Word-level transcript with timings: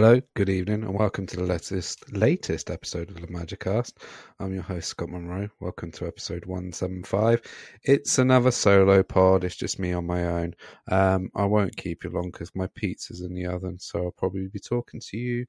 Hello, 0.00 0.18
good 0.32 0.48
evening, 0.48 0.82
and 0.82 0.98
welcome 0.98 1.26
to 1.26 1.36
the 1.36 1.44
latest 1.44 2.10
latest 2.16 2.70
episode 2.70 3.10
of 3.10 3.20
the 3.20 3.26
Magicast. 3.26 3.92
I'm 4.38 4.54
your 4.54 4.62
host 4.62 4.88
Scot 4.88 5.10
Munroe. 5.10 5.50
Welcome 5.60 5.92
to 5.92 6.06
episode 6.06 6.46
one 6.46 6.72
seven 6.72 7.04
five. 7.04 7.42
It's 7.84 8.18
another 8.18 8.50
solo 8.50 9.02
pod. 9.02 9.44
It's 9.44 9.56
just 9.56 9.78
me 9.78 9.92
on 9.92 10.06
my 10.06 10.24
own. 10.24 10.54
Um, 10.90 11.28
I 11.36 11.44
won't 11.44 11.76
keep 11.76 12.02
you 12.02 12.08
long 12.08 12.30
because 12.30 12.50
my 12.54 12.66
pizza's 12.68 13.20
in 13.20 13.34
the 13.34 13.44
oven, 13.44 13.78
so 13.78 14.04
I'll 14.04 14.10
probably 14.12 14.48
be 14.48 14.58
talking 14.58 15.02
to 15.10 15.18
you 15.18 15.44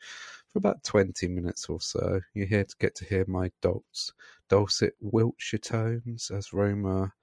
for 0.52 0.60
about 0.60 0.84
twenty 0.84 1.30
minutes 1.30 1.68
or 1.70 1.80
so. 1.80 2.20
You're 2.34 2.46
here 2.48 2.66
to 2.66 2.76
get 2.78 2.94
to 2.96 3.06
hear 3.06 3.24
my 3.30 3.52
dulce, 3.62 4.12
dulcet 4.50 4.96
Wiltshire 5.00 5.60
tones 5.60 6.30
as 6.30 6.52
Roma 6.52 7.14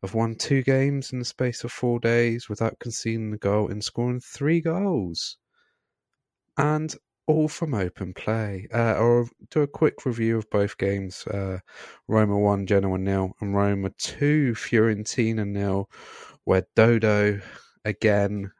have 0.00 0.14
won 0.14 0.36
two 0.36 0.62
games 0.62 1.12
in 1.12 1.18
the 1.18 1.24
space 1.24 1.64
of 1.64 1.72
four 1.72 1.98
days 1.98 2.48
without 2.48 2.78
conceding 2.78 3.32
a 3.34 3.36
goal 3.36 3.68
and 3.68 3.82
scoring 3.82 4.20
three 4.20 4.60
goals 4.60 5.38
and 6.56 6.94
all 7.26 7.48
from 7.48 7.74
open 7.74 8.12
play. 8.14 8.68
Uh, 8.72 8.94
I'll 8.96 9.28
do 9.50 9.62
a 9.62 9.66
quick 9.66 10.04
review 10.04 10.38
of 10.38 10.50
both 10.50 10.76
games. 10.76 11.26
Uh, 11.26 11.58
Roma 12.08 12.38
1, 12.38 12.66
Genoa 12.66 12.98
nil, 12.98 13.32
and 13.40 13.54
Roma 13.54 13.90
2, 13.98 14.52
Fiorentina 14.54 15.46
nil, 15.46 15.88
where 16.44 16.66
Dodo 16.74 17.40
again 17.84 18.50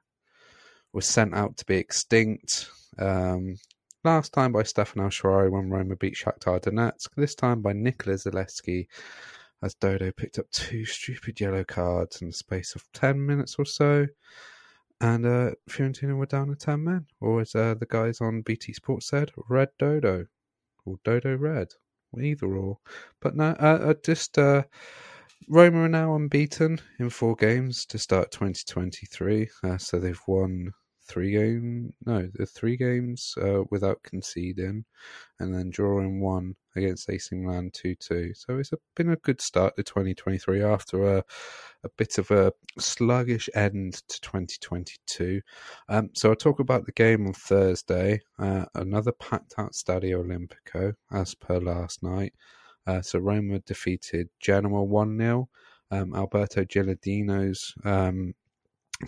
was 0.92 1.06
sent 1.06 1.34
out 1.34 1.56
to 1.56 1.64
be 1.64 1.76
extinct. 1.76 2.70
Um, 2.98 3.56
last 4.04 4.32
time 4.32 4.52
by 4.52 4.62
Stefan 4.62 5.02
El 5.02 5.50
when 5.50 5.70
Roma 5.70 5.96
beat 5.96 6.14
Shakhtar 6.14 6.60
Donetsk. 6.60 7.08
This 7.16 7.34
time 7.34 7.62
by 7.62 7.72
Nikola 7.72 8.16
Zalewski 8.16 8.86
as 9.62 9.74
Dodo 9.74 10.10
picked 10.12 10.38
up 10.38 10.50
two 10.50 10.84
stupid 10.84 11.40
yellow 11.40 11.64
cards 11.64 12.20
in 12.20 12.28
the 12.28 12.34
space 12.34 12.74
of 12.74 12.84
10 12.92 13.24
minutes 13.24 13.56
or 13.58 13.64
so 13.64 14.06
and 15.02 15.26
uh, 15.26 15.50
Fiorentina 15.68 16.16
were 16.16 16.26
down 16.26 16.48
to 16.48 16.56
10 16.56 16.84
men, 16.84 17.06
or 17.20 17.42
as 17.42 17.54
uh, 17.54 17.74
the 17.74 17.86
guys 17.86 18.22
on 18.22 18.42
BT 18.42 18.72
Sports 18.72 19.08
said, 19.08 19.32
Red 19.50 19.70
Dodo, 19.78 20.28
or 20.86 20.96
Dodo 21.04 21.36
Red, 21.36 21.68
either 22.20 22.56
or. 22.56 22.78
But 23.20 23.36
no, 23.36 23.50
uh, 23.60 23.80
uh, 23.90 23.94
just 24.04 24.38
uh, 24.38 24.64
Roma 25.48 25.82
are 25.82 25.88
now 25.88 26.16
unbeaten 26.16 26.80
in 26.98 27.10
four 27.10 27.36
games 27.36 27.86
to 27.86 27.98
start 27.98 28.32
2023, 28.32 29.50
uh, 29.64 29.78
so 29.78 30.00
they've 30.00 30.20
won 30.26 30.72
three 31.12 31.32
game 31.32 31.92
no 32.06 32.26
the 32.34 32.46
three 32.46 32.76
games 32.76 33.34
uh, 33.42 33.62
without 33.70 34.02
conceding 34.02 34.84
and 35.40 35.54
then 35.54 35.68
drawing 35.68 36.20
one 36.20 36.54
against 36.74 37.10
AC 37.10 37.36
Milan 37.36 37.70
2-2 37.70 38.34
so 38.34 38.58
it's 38.58 38.72
a, 38.72 38.78
been 38.96 39.10
a 39.10 39.16
good 39.16 39.40
start 39.40 39.76
to 39.76 39.82
2023 39.82 40.62
after 40.62 41.18
a, 41.18 41.24
a 41.84 41.88
bit 41.98 42.16
of 42.16 42.30
a 42.30 42.52
sluggish 42.78 43.50
end 43.54 43.94
to 44.08 44.20
2022 44.22 45.42
um, 45.90 46.08
so 46.14 46.30
I'll 46.30 46.36
talk 46.36 46.60
about 46.60 46.86
the 46.86 46.92
game 46.92 47.26
on 47.26 47.34
Thursday. 47.34 48.20
Uh, 48.38 48.64
another 48.74 49.12
packed 49.12 49.54
out 49.58 49.72
Stadio 49.72 50.24
Olimpico 50.24 50.94
as 51.12 51.34
per 51.34 51.58
last 51.58 52.02
night. 52.02 52.32
Uh, 52.86 53.02
so 53.02 53.18
Roma 53.18 53.58
defeated 53.60 54.28
Genoa 54.40 54.86
1-0 54.86 55.46
um, 55.92 56.14
Alberto 56.14 56.64
Gilardino's 56.64 57.74
um, 57.84 58.34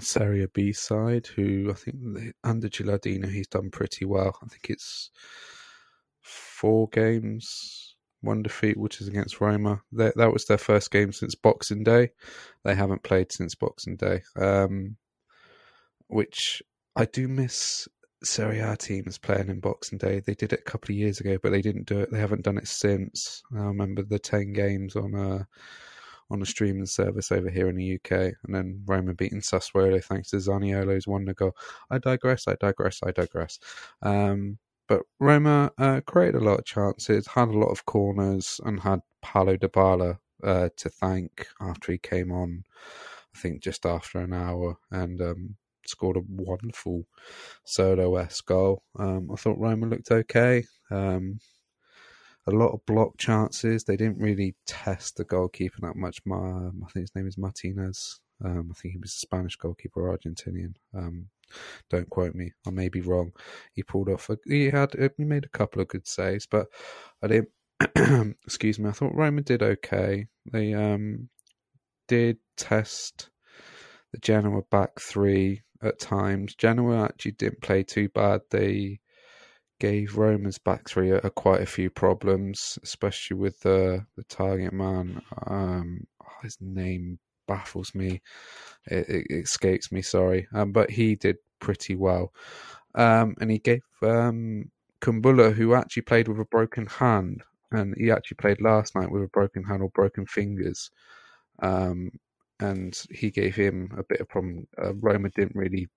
Serie 0.01 0.47
B 0.53 0.73
side, 0.73 1.27
who 1.27 1.71
I 1.71 1.75
think 1.75 2.35
under 2.43 2.69
Gilardino 2.69 3.31
he's 3.31 3.47
done 3.47 3.71
pretty 3.71 4.05
well. 4.05 4.37
I 4.43 4.47
think 4.47 4.71
it's 4.71 5.11
four 6.21 6.89
games, 6.89 7.97
one 8.21 8.43
defeat, 8.43 8.77
which 8.77 9.01
is 9.01 9.09
against 9.09 9.41
Roma. 9.41 9.83
That 9.93 10.17
that 10.17 10.33
was 10.33 10.47
their 10.47 10.59
first 10.59 10.91
game 10.91 11.13
since 11.13 11.35
Boxing 11.35 11.85
Day. 11.85 12.11
They 12.65 12.75
haven't 12.75 13.03
played 13.03 13.33
since 13.33 13.55
Boxing 13.55 13.97
Day, 13.97 14.23
um, 14.37 14.97
which 16.09 16.63
I 16.97 17.05
do 17.07 17.29
miss. 17.29 17.89
Serie 18.23 18.61
A 18.61 18.75
teams 18.75 19.19
playing 19.19 19.51
in 19.51 19.61
Boxing 19.61 19.99
Day. 19.99 20.21
They 20.21 20.33
did 20.35 20.55
it 20.55 20.61
a 20.61 20.71
couple 20.71 20.93
of 20.95 20.97
years 20.97 21.21
ago, 21.21 21.37
but 21.43 21.53
they 21.53 21.61
didn't 21.61 21.87
do 21.87 22.01
it. 22.01 22.11
They 22.11 22.19
haven't 22.19 22.45
done 22.45 22.57
it 22.57 22.67
since. 22.67 23.43
I 23.55 23.59
remember 23.59 24.03
the 24.03 24.19
ten 24.19 24.55
games 24.55 24.97
on 24.97 25.15
a 25.15 25.37
uh, 25.37 25.43
on 26.31 26.43
a 26.43 26.47
streaming 26.47 26.87
service 26.87 27.31
over 27.31 27.51
here 27.51 27.69
in 27.69 27.77
the 27.77 27.95
UK, 27.95 28.13
and 28.13 28.55
then 28.55 28.83
Roma 28.87 29.15
beating 29.15 29.41
Sassuolo 29.41 30.03
thanks 30.03 30.31
to 30.31 30.37
Zaniolo's 30.37 31.07
one 31.07 31.27
to 31.27 31.35
go. 31.35 31.53
I 31.91 31.99
digress, 31.99 32.49
I 32.49 32.55
digress, 32.55 33.01
I 33.05 33.11
digress. 33.11 33.59
Um, 34.03 34.59
but 34.89 35.03
Roma 35.19 35.71
uh, 35.79 36.01
created 36.07 36.43
a 36.43 36.45
lot 36.45 36.59
of 36.59 36.65
chances, 36.65 37.27
had 37.27 37.49
a 37.49 37.59
lot 37.59 37.71
of 37.71 37.87
corners, 37.87 38.61
and 38.65 38.81
had 38.81 39.01
Paulo 39.23 39.57
Dybala 39.57 40.19
uh, 40.43 40.69
to 40.77 40.89
thank 40.89 41.47
after 41.61 41.93
he 41.93 41.99
came 41.99 42.31
on. 42.33 42.65
I 43.35 43.39
think 43.39 43.63
just 43.63 43.87
after 43.87 44.19
an 44.21 44.33
hour, 44.33 44.77
and 44.91 45.21
um, 45.21 45.57
scored 45.87 46.17
a 46.17 46.23
wonderful 46.29 47.05
solo 47.65 48.17
s 48.17 48.41
goal. 48.41 48.83
Um, 48.99 49.31
I 49.33 49.37
thought 49.37 49.59
Roma 49.59 49.87
looked 49.87 50.11
okay. 50.11 50.65
Um, 50.91 51.39
a 52.47 52.51
lot 52.51 52.73
of 52.73 52.85
block 52.87 53.17
chances. 53.19 53.85
They 53.85 53.97
didn't 53.97 54.19
really 54.19 54.55
test 54.67 55.17
the 55.17 55.25
goalkeeper 55.25 55.79
that 55.83 55.97
much. 55.97 56.21
My, 56.25 56.37
I 56.37 56.91
think 56.93 57.05
his 57.05 57.15
name 57.15 57.27
is 57.27 57.39
Martinez. 57.39 58.21
Um, 58.45 58.69
I 58.71 58.75
think 58.75 58.93
he 58.93 58.99
was 58.99 59.13
a 59.13 59.19
Spanish 59.19 59.57
goalkeeper, 59.57 60.03
Argentinian. 60.03 60.75
Um, 60.95 61.27
don't 61.91 62.11
quote 62.11 62.35
me. 62.35 62.53
I 62.67 62.71
may 62.71 62.89
be 62.89 63.01
wrong. 63.01 63.33
He 63.73 63.83
pulled 63.83 64.09
off. 64.09 64.29
A, 64.31 64.39
he 64.47 64.71
had. 64.71 64.95
He 65.17 65.25
made 65.25 65.45
a 65.45 65.57
couple 65.57 65.81
of 65.81 65.89
good 65.89 66.07
saves, 66.07 66.47
but 66.47 66.67
I 67.23 67.29
didn't. 67.29 67.49
excuse 68.45 68.79
me. 68.79 68.89
I 68.89 68.93
thought 68.93 69.15
Roma 69.15 69.43
did 69.43 69.63
okay. 69.63 70.27
They 70.51 70.75
um, 70.75 71.29
did 72.09 72.39
test 72.57 73.31
the 74.13 74.19
Genoa 74.19 74.63
back 74.71 75.01
three 75.01 75.63
at 75.83 75.99
times. 75.99 76.55
Genoa 76.55 77.05
actually 77.05 77.33
didn't 77.33 77.63
play 77.63 77.83
too 77.83 78.09
bad. 78.09 78.43
They 78.51 79.01
gave 79.81 80.17
Roman's 80.17 80.59
back 80.59 80.89
three 80.89 81.11
a, 81.11 81.19
a 81.19 81.31
quite 81.31 81.61
a 81.61 81.67
few 81.67 81.91
problems, 81.91 82.79
especially 82.83 83.37
with 83.37 83.61
the 83.61 84.05
the 84.17 84.25
target 84.25 84.73
man. 84.73 85.21
Um, 85.47 86.07
his 86.43 86.59
name 86.61 87.19
baffles 87.47 87.95
me; 87.95 88.23
it, 88.87 89.09
it, 89.09 89.27
escapes 89.31 89.93
me. 89.93 90.03
Sorry, 90.03 90.47
um, 90.55 90.73
but 90.73 90.91
he 90.91 91.17
did 91.17 91.37
pretty 91.61 91.97
well, 91.97 92.33
um, 92.95 93.35
and 93.41 93.51
he 93.51 93.59
gave 93.59 93.83
um, 94.03 94.71
Kumbulla, 95.01 95.53
who 95.53 95.75
actually 95.75 96.03
played 96.03 96.29
with 96.29 96.41
a 96.41 96.47
broken 96.47 96.87
hand, 96.87 97.43
and 97.73 97.95
he 97.97 98.11
actually 98.11 98.37
played 98.37 98.61
last 98.61 98.95
night 98.95 99.11
with 99.11 99.23
a 99.23 99.29
broken 99.29 99.65
hand 99.65 99.83
or 99.83 99.91
broken 99.91 100.27
fingers. 100.27 100.91
Um, 101.63 102.11
and 102.61 102.99
he 103.11 103.31
gave 103.31 103.55
him 103.57 103.91
a 103.99 104.05
bit 104.05 104.21
of 104.21 104.29
problem. 104.29 104.67
Uh, 104.83 104.95
Roma 104.95 105.29
didn't 105.31 105.57
really 105.57 105.89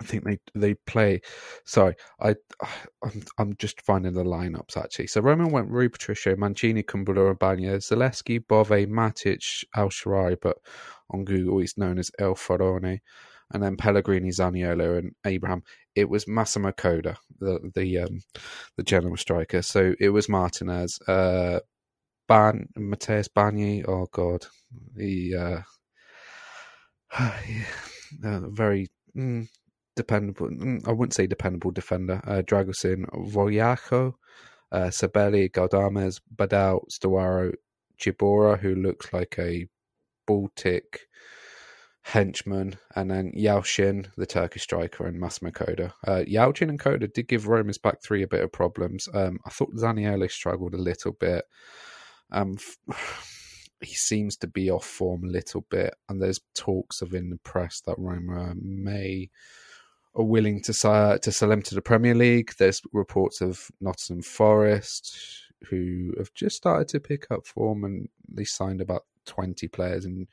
I 0.00 0.04
think 0.04 0.24
they 0.24 0.38
they 0.54 0.74
play. 0.74 1.20
Sorry, 1.64 1.94
I 2.20 2.36
I'm, 3.04 3.22
I'm 3.38 3.56
just 3.56 3.82
finding 3.82 4.14
the 4.14 4.24
lineups 4.24 4.76
actually. 4.76 5.08
So 5.08 5.20
Roman 5.20 5.50
went 5.50 5.68
Rui 5.68 5.88
Patricio, 5.88 6.36
Mancini, 6.36 6.82
Kumbulla, 6.82 7.34
Urbania, 7.34 7.76
Zalewski, 7.76 8.46
Bove, 8.46 8.68
Matic, 8.68 9.64
El 9.76 9.88
Shaarawy, 9.90 10.36
but 10.40 10.56
on 11.10 11.24
Google 11.24 11.58
he's 11.58 11.76
known 11.76 11.98
as 11.98 12.10
El 12.18 12.34
Faraone, 12.34 13.00
and 13.52 13.62
then 13.62 13.76
Pellegrini, 13.76 14.30
Zaniolo, 14.30 14.98
and 14.98 15.12
Abraham. 15.24 15.62
It 15.94 16.08
was 16.08 16.26
Massimo 16.26 16.72
Coda, 16.72 17.18
the 17.38 17.70
the 17.74 17.98
um, 17.98 18.20
the 18.76 18.82
general 18.82 19.16
striker. 19.16 19.60
So 19.60 19.94
it 20.00 20.10
was 20.10 20.28
Martinez, 20.28 20.98
uh, 21.08 21.60
Ban 22.28 22.68
Mateus 22.76 23.28
Bagni. 23.28 23.86
Oh 23.86 24.06
God, 24.12 24.46
the 24.94 25.34
uh, 25.36 25.62
uh, 28.24 28.40
very. 28.48 28.88
Mm, 29.16 29.48
dependable. 29.96 30.48
Mm, 30.48 30.86
I 30.86 30.92
wouldn't 30.92 31.14
say 31.14 31.26
dependable 31.26 31.70
defender. 31.70 32.20
Uh, 32.24 32.42
Dragusin, 32.42 33.06
Vogliacco, 33.30 34.14
uh, 34.72 34.90
Sabelli, 34.90 35.50
Galdames, 35.50 36.20
Badelj, 36.34 36.84
Stawaro, 36.90 37.54
Czyborra, 38.00 38.58
who 38.58 38.74
looks 38.74 39.12
like 39.12 39.36
a 39.38 39.66
Baltic 40.26 41.08
henchman, 42.02 42.76
and 42.96 43.10
then 43.10 43.32
Yalcin, 43.36 44.06
the 44.16 44.26
Turkish 44.26 44.62
striker, 44.62 45.06
and 45.06 45.20
Massimo 45.20 45.50
Coda. 45.50 45.94
Uh, 46.06 46.24
and 46.26 46.78
Coda 46.78 47.08
did 47.08 47.28
give 47.28 47.46
Roma's 47.46 47.78
back 47.78 48.02
three 48.02 48.22
a 48.22 48.28
bit 48.28 48.42
of 48.42 48.52
problems. 48.52 49.08
Um, 49.12 49.38
I 49.46 49.50
thought 49.50 49.74
Zaniolo 49.74 50.30
struggled 50.30 50.74
a 50.74 50.78
little 50.78 51.12
bit. 51.12 51.44
Um, 52.32 52.56
he 53.80 53.94
seems 53.94 54.36
to 54.38 54.46
be 54.46 54.70
off 54.70 54.84
form 54.84 55.24
a 55.24 55.32
little 55.32 55.66
bit, 55.70 55.94
and 56.08 56.20
there's 56.20 56.40
talks 56.54 57.02
of 57.02 57.14
in 57.14 57.30
the 57.30 57.38
press 57.38 57.80
that 57.86 57.98
Roma 57.98 58.54
may 58.56 59.30
are 60.14 60.24
willing 60.24 60.62
to 60.62 60.88
uh, 60.88 61.18
to 61.18 61.32
sell 61.32 61.52
him 61.52 61.62
to 61.62 61.74
the 61.74 61.82
Premier 61.82 62.14
League. 62.14 62.52
There's 62.58 62.82
reports 62.92 63.40
of 63.40 63.70
Nottingham 63.80 64.22
Forest 64.22 65.16
who 65.68 66.14
have 66.18 66.32
just 66.34 66.56
started 66.56 66.88
to 66.88 67.00
pick 67.00 67.30
up 67.30 67.46
form 67.46 67.84
and 67.84 68.08
they 68.28 68.44
signed 68.44 68.80
about 68.80 69.04
20 69.26 69.68
players 69.68 70.04
in 70.04 70.26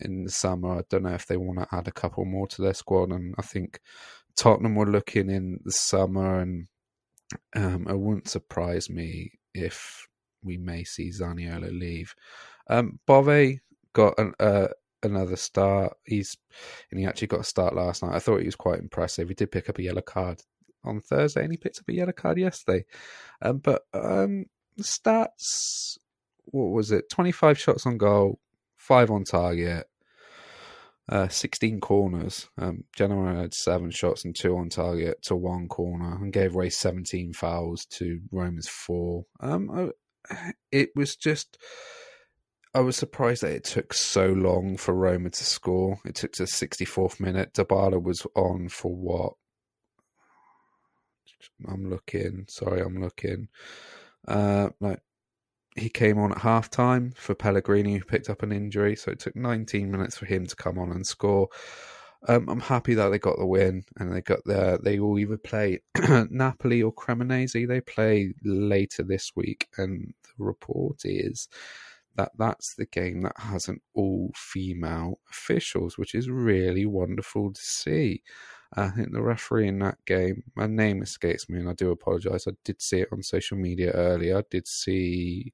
in 0.00 0.24
the 0.24 0.30
summer. 0.30 0.78
I 0.78 0.82
don't 0.90 1.04
know 1.04 1.14
if 1.14 1.26
they 1.26 1.36
want 1.36 1.58
to 1.58 1.74
add 1.74 1.88
a 1.88 1.92
couple 1.92 2.24
more 2.24 2.46
to 2.48 2.62
their 2.62 2.74
squad, 2.74 3.10
and 3.10 3.34
I 3.38 3.42
think 3.42 3.80
Tottenham 4.36 4.74
were 4.74 4.86
looking 4.86 5.30
in 5.30 5.60
the 5.64 5.72
summer, 5.72 6.40
and 6.40 6.68
um, 7.54 7.86
it 7.88 7.98
wouldn't 7.98 8.28
surprise 8.28 8.90
me 8.90 9.32
if 9.54 10.06
we 10.42 10.58
may 10.58 10.84
see 10.84 11.10
Zaniolo 11.10 11.76
leave. 11.76 12.14
Um, 12.68 12.98
Bove 13.06 13.58
got 13.92 14.18
an, 14.18 14.34
uh, 14.38 14.68
another 15.02 15.36
start. 15.36 15.96
He's 16.04 16.36
and 16.90 17.00
he 17.00 17.06
actually 17.06 17.28
got 17.28 17.40
a 17.40 17.44
start 17.44 17.74
last 17.74 18.02
night. 18.02 18.14
I 18.14 18.18
thought 18.18 18.40
he 18.40 18.46
was 18.46 18.56
quite 18.56 18.80
impressive. 18.80 19.28
He 19.28 19.34
did 19.34 19.52
pick 19.52 19.68
up 19.68 19.78
a 19.78 19.82
yellow 19.82 20.02
card 20.02 20.42
on 20.84 21.00
Thursday, 21.00 21.42
and 21.42 21.52
he 21.52 21.56
picked 21.56 21.78
up 21.78 21.88
a 21.88 21.94
yellow 21.94 22.12
card 22.12 22.38
yesterday. 22.38 22.84
Um, 23.42 23.58
but 23.58 23.82
um, 23.92 24.46
the 24.76 24.84
stats, 24.84 25.98
what 26.46 26.70
was 26.70 26.90
it? 26.92 27.08
Twenty 27.10 27.32
five 27.32 27.58
shots 27.58 27.86
on 27.86 27.98
goal, 27.98 28.38
five 28.76 29.10
on 29.10 29.24
target. 29.24 29.86
Uh, 31.08 31.28
16 31.28 31.78
corners. 31.78 32.48
Um, 32.58 32.82
Genoa 32.96 33.36
had 33.36 33.54
seven 33.54 33.92
shots 33.92 34.24
and 34.24 34.34
two 34.34 34.56
on 34.56 34.70
target 34.70 35.22
to 35.22 35.36
one 35.36 35.68
corner 35.68 36.16
and 36.16 36.32
gave 36.32 36.56
away 36.56 36.68
17 36.68 37.32
fouls 37.32 37.86
to 37.90 38.22
Roma's 38.32 38.66
four. 38.66 39.24
Um, 39.38 39.92
it 40.72 40.90
was 40.96 41.14
just 41.14 41.58
I 42.76 42.80
was 42.80 42.94
surprised 42.94 43.42
that 43.42 43.52
it 43.52 43.64
took 43.64 43.94
so 43.94 44.26
long 44.26 44.76
for 44.76 44.92
Roma 44.92 45.30
to 45.30 45.44
score. 45.44 45.98
It 46.04 46.14
took 46.14 46.32
to 46.32 46.42
the 46.42 46.50
64th 46.50 47.18
minute. 47.18 47.54
Dybala 47.54 48.02
was 48.02 48.26
on 48.36 48.68
for 48.68 48.94
what? 48.94 49.32
I'm 51.66 51.88
looking. 51.88 52.44
Sorry, 52.50 52.82
I'm 52.82 53.00
looking. 53.00 53.48
Uh, 54.28 54.68
he 55.74 55.88
came 55.88 56.18
on 56.18 56.32
at 56.32 56.42
half 56.42 56.68
time 56.68 57.14
for 57.16 57.34
Pellegrini, 57.34 57.96
who 57.96 58.04
picked 58.04 58.28
up 58.28 58.42
an 58.42 58.52
injury. 58.52 58.94
So 58.94 59.10
it 59.10 59.20
took 59.20 59.34
19 59.34 59.90
minutes 59.90 60.18
for 60.18 60.26
him 60.26 60.44
to 60.44 60.54
come 60.54 60.78
on 60.78 60.90
and 60.90 61.06
score. 61.06 61.48
Um, 62.28 62.46
I'm 62.46 62.60
happy 62.60 62.92
that 62.92 63.08
they 63.08 63.18
got 63.18 63.38
the 63.38 63.46
win 63.46 63.84
and 63.96 64.12
they 64.12 64.20
got 64.20 64.40
there. 64.44 64.76
They 64.76 65.00
will 65.00 65.18
either 65.18 65.38
play 65.38 65.80
Napoli 66.28 66.82
or 66.82 66.92
Cremonese. 66.92 67.66
They 67.66 67.80
play 67.80 68.34
later 68.44 69.02
this 69.02 69.32
week, 69.34 69.66
and 69.78 70.12
the 70.24 70.44
report 70.44 71.06
is 71.06 71.48
that 72.16 72.32
that's 72.38 72.74
the 72.74 72.86
game 72.86 73.22
that 73.22 73.38
has 73.38 73.68
an 73.68 73.80
all 73.94 74.32
female 74.34 75.20
officials, 75.30 75.98
which 75.98 76.14
is 76.14 76.28
really 76.28 76.86
wonderful 76.86 77.52
to 77.52 77.60
see. 77.60 78.22
I 78.74 78.88
think 78.88 79.12
the 79.12 79.22
referee 79.22 79.68
in 79.68 79.78
that 79.80 79.98
game, 80.06 80.42
my 80.56 80.66
name 80.66 81.02
escapes 81.02 81.48
me 81.48 81.60
and 81.60 81.68
I 81.68 81.74
do 81.74 81.90
apologise. 81.90 82.46
I 82.48 82.52
did 82.64 82.82
see 82.82 83.00
it 83.00 83.08
on 83.12 83.22
social 83.22 83.56
media 83.56 83.92
earlier. 83.92 84.38
I 84.38 84.42
did 84.50 84.66
see 84.66 85.52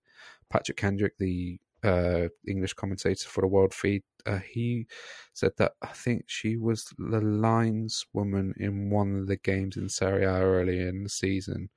Patrick 0.50 0.78
Kendrick, 0.78 1.18
the 1.18 1.60
uh, 1.84 2.28
English 2.46 2.74
commentator 2.74 3.28
for 3.28 3.42
the 3.42 3.48
World 3.48 3.74
Feed. 3.74 4.02
Uh, 4.24 4.38
he 4.38 4.86
said 5.32 5.52
that 5.58 5.72
I 5.82 5.88
think 5.88 6.24
she 6.28 6.56
was 6.56 6.84
the 6.96 7.20
lineswoman 7.20 8.52
in 8.56 8.90
one 8.90 9.16
of 9.16 9.26
the 9.26 9.36
games 9.36 9.76
in 9.76 9.88
Serie 9.88 10.24
A 10.24 10.40
earlier 10.40 10.88
in 10.88 11.02
the 11.02 11.08
season 11.08 11.70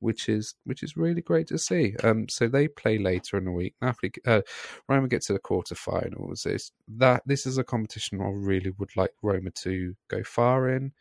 which 0.00 0.28
is 0.28 0.54
which 0.64 0.82
is 0.82 0.96
really 0.96 1.22
great 1.22 1.46
to 1.48 1.58
see. 1.58 1.94
Um, 2.02 2.28
so 2.28 2.48
they 2.48 2.68
play 2.68 2.98
later 2.98 3.36
in 3.36 3.44
the 3.44 3.52
week. 3.52 3.74
Napoli, 3.80 4.12
uh, 4.26 4.42
Roma 4.88 5.08
get 5.08 5.22
to 5.22 5.32
the 5.32 5.38
quarterfinals. 5.38 6.46
It's 6.46 6.72
that 6.96 7.22
this 7.26 7.46
is 7.46 7.58
a 7.58 7.64
competition 7.64 8.20
I 8.20 8.30
really 8.32 8.72
would 8.78 8.96
like 8.96 9.12
Roma 9.22 9.50
to 9.62 9.94
go 10.08 10.22
far 10.22 10.68
in. 10.68 10.92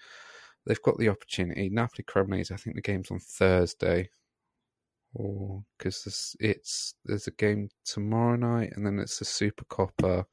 They've 0.65 0.81
got 0.81 0.97
the 0.97 1.09
opportunity. 1.09 1.69
Napoli 1.69 2.03
Cremonese. 2.03 2.51
I 2.51 2.57
think 2.57 2.75
the 2.75 2.81
game's 2.81 3.11
on 3.11 3.19
Thursday, 3.19 4.09
or 5.13 5.63
because 5.77 6.35
it's 6.39 6.95
there's 7.05 7.27
a 7.27 7.31
game 7.31 7.69
tomorrow 7.85 8.35
night, 8.35 8.73
and 8.75 8.85
then 8.85 8.99
it's 8.99 9.19
the 9.19 9.25
Super 9.25 9.65
Coppa 9.65 10.25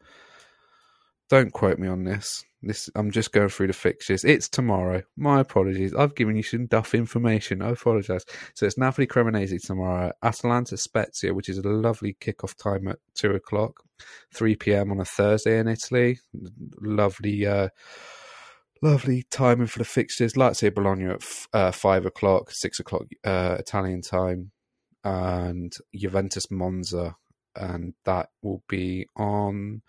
don't 1.34 1.52
quote 1.52 1.80
me 1.80 1.88
on 1.88 2.04
this. 2.04 2.44
This 2.62 2.88
I'm 2.94 3.10
just 3.10 3.32
going 3.32 3.48
through 3.48 3.66
the 3.66 3.72
fixtures. 3.72 4.22
It's 4.24 4.48
tomorrow. 4.48 5.02
My 5.16 5.40
apologies. 5.40 5.92
I've 5.92 6.14
given 6.14 6.36
you 6.36 6.44
some 6.44 6.66
duff 6.66 6.94
information. 6.94 7.60
I 7.60 7.70
apologise. 7.70 8.24
So 8.54 8.66
it's 8.66 8.78
Napoli 8.78 9.08
Cremonese 9.08 9.66
tomorrow. 9.66 10.12
Atalanta 10.22 10.76
Spezia, 10.76 11.34
which 11.34 11.48
is 11.48 11.58
a 11.58 11.68
lovely 11.68 12.16
kickoff 12.20 12.54
time 12.54 12.86
at 12.86 12.98
two 13.16 13.32
o'clock, 13.32 13.82
three 14.32 14.54
p.m. 14.54 14.92
on 14.92 15.00
a 15.00 15.04
Thursday 15.04 15.58
in 15.58 15.66
Italy. 15.66 16.20
Lovely, 16.80 17.44
uh, 17.44 17.70
lovely 18.80 19.24
timing 19.28 19.66
for 19.66 19.80
the 19.80 19.84
fixtures. 19.84 20.34
Lazio 20.34 20.72
Bologna 20.72 21.06
at 21.06 21.16
f- 21.16 21.48
uh, 21.52 21.72
five 21.72 22.06
o'clock, 22.06 22.52
six 22.52 22.78
o'clock 22.78 23.06
uh, 23.24 23.56
Italian 23.58 24.02
time, 24.02 24.52
and 25.02 25.74
Juventus 25.92 26.48
Monza, 26.48 27.16
and 27.56 27.94
that 28.04 28.28
will 28.40 28.62
be 28.68 29.08
on 29.16 29.82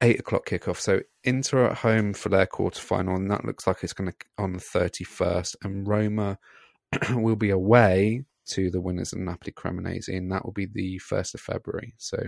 eight 0.00 0.20
o'clock 0.20 0.46
kickoff. 0.46 0.78
So 0.78 1.00
Inter 1.24 1.66
at 1.66 1.78
home 1.78 2.12
for 2.12 2.28
their 2.28 2.46
quarterfinal, 2.46 3.16
and 3.16 3.30
that 3.30 3.44
looks 3.44 3.66
like 3.66 3.78
it's 3.82 3.92
going 3.92 4.10
to 4.10 4.16
on 4.38 4.52
the 4.52 4.60
thirty 4.60 5.04
first. 5.04 5.56
And 5.62 5.86
Roma 5.86 6.38
will 7.10 7.36
be 7.36 7.50
away 7.50 8.24
to 8.46 8.70
the 8.70 8.80
winners 8.80 9.12
of 9.12 9.18
Napoli 9.18 9.52
Cremonese, 9.52 10.08
and 10.08 10.30
that 10.30 10.44
will 10.44 10.52
be 10.52 10.66
the 10.66 10.98
first 10.98 11.34
of 11.34 11.40
February. 11.40 11.94
So 11.98 12.18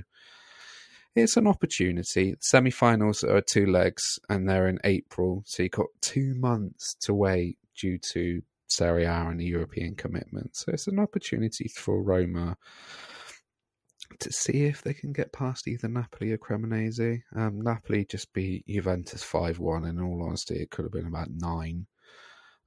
it's 1.14 1.36
an 1.36 1.46
opportunity. 1.46 2.34
Semi-finals 2.40 3.24
are 3.24 3.40
two 3.40 3.66
legs, 3.66 4.18
and 4.28 4.48
they're 4.48 4.68
in 4.68 4.78
April. 4.84 5.42
So 5.46 5.62
you've 5.62 5.72
got 5.72 5.86
two 6.00 6.34
months 6.34 6.94
to 7.02 7.14
wait 7.14 7.58
due 7.76 7.98
to 8.12 8.42
Serie 8.68 9.04
A 9.04 9.12
and 9.12 9.40
the 9.40 9.46
European 9.46 9.94
commitment. 9.94 10.56
So 10.56 10.72
it's 10.72 10.86
an 10.86 10.98
opportunity 10.98 11.68
for 11.68 12.02
Roma 12.02 12.56
to 14.20 14.32
see 14.32 14.64
if 14.64 14.82
they 14.82 14.94
can 14.94 15.12
get 15.12 15.32
past 15.32 15.68
either 15.68 15.88
Napoli 15.88 16.32
or 16.32 16.38
Cremonese. 16.38 17.22
Um, 17.36 17.60
Napoli 17.60 18.04
just 18.04 18.32
beat 18.32 18.66
Juventus 18.66 19.22
5 19.22 19.58
1. 19.58 19.84
In 19.84 20.00
all 20.00 20.24
honesty, 20.26 20.56
it 20.56 20.70
could 20.70 20.84
have 20.84 20.92
been 20.92 21.06
about 21.06 21.28
9. 21.30 21.86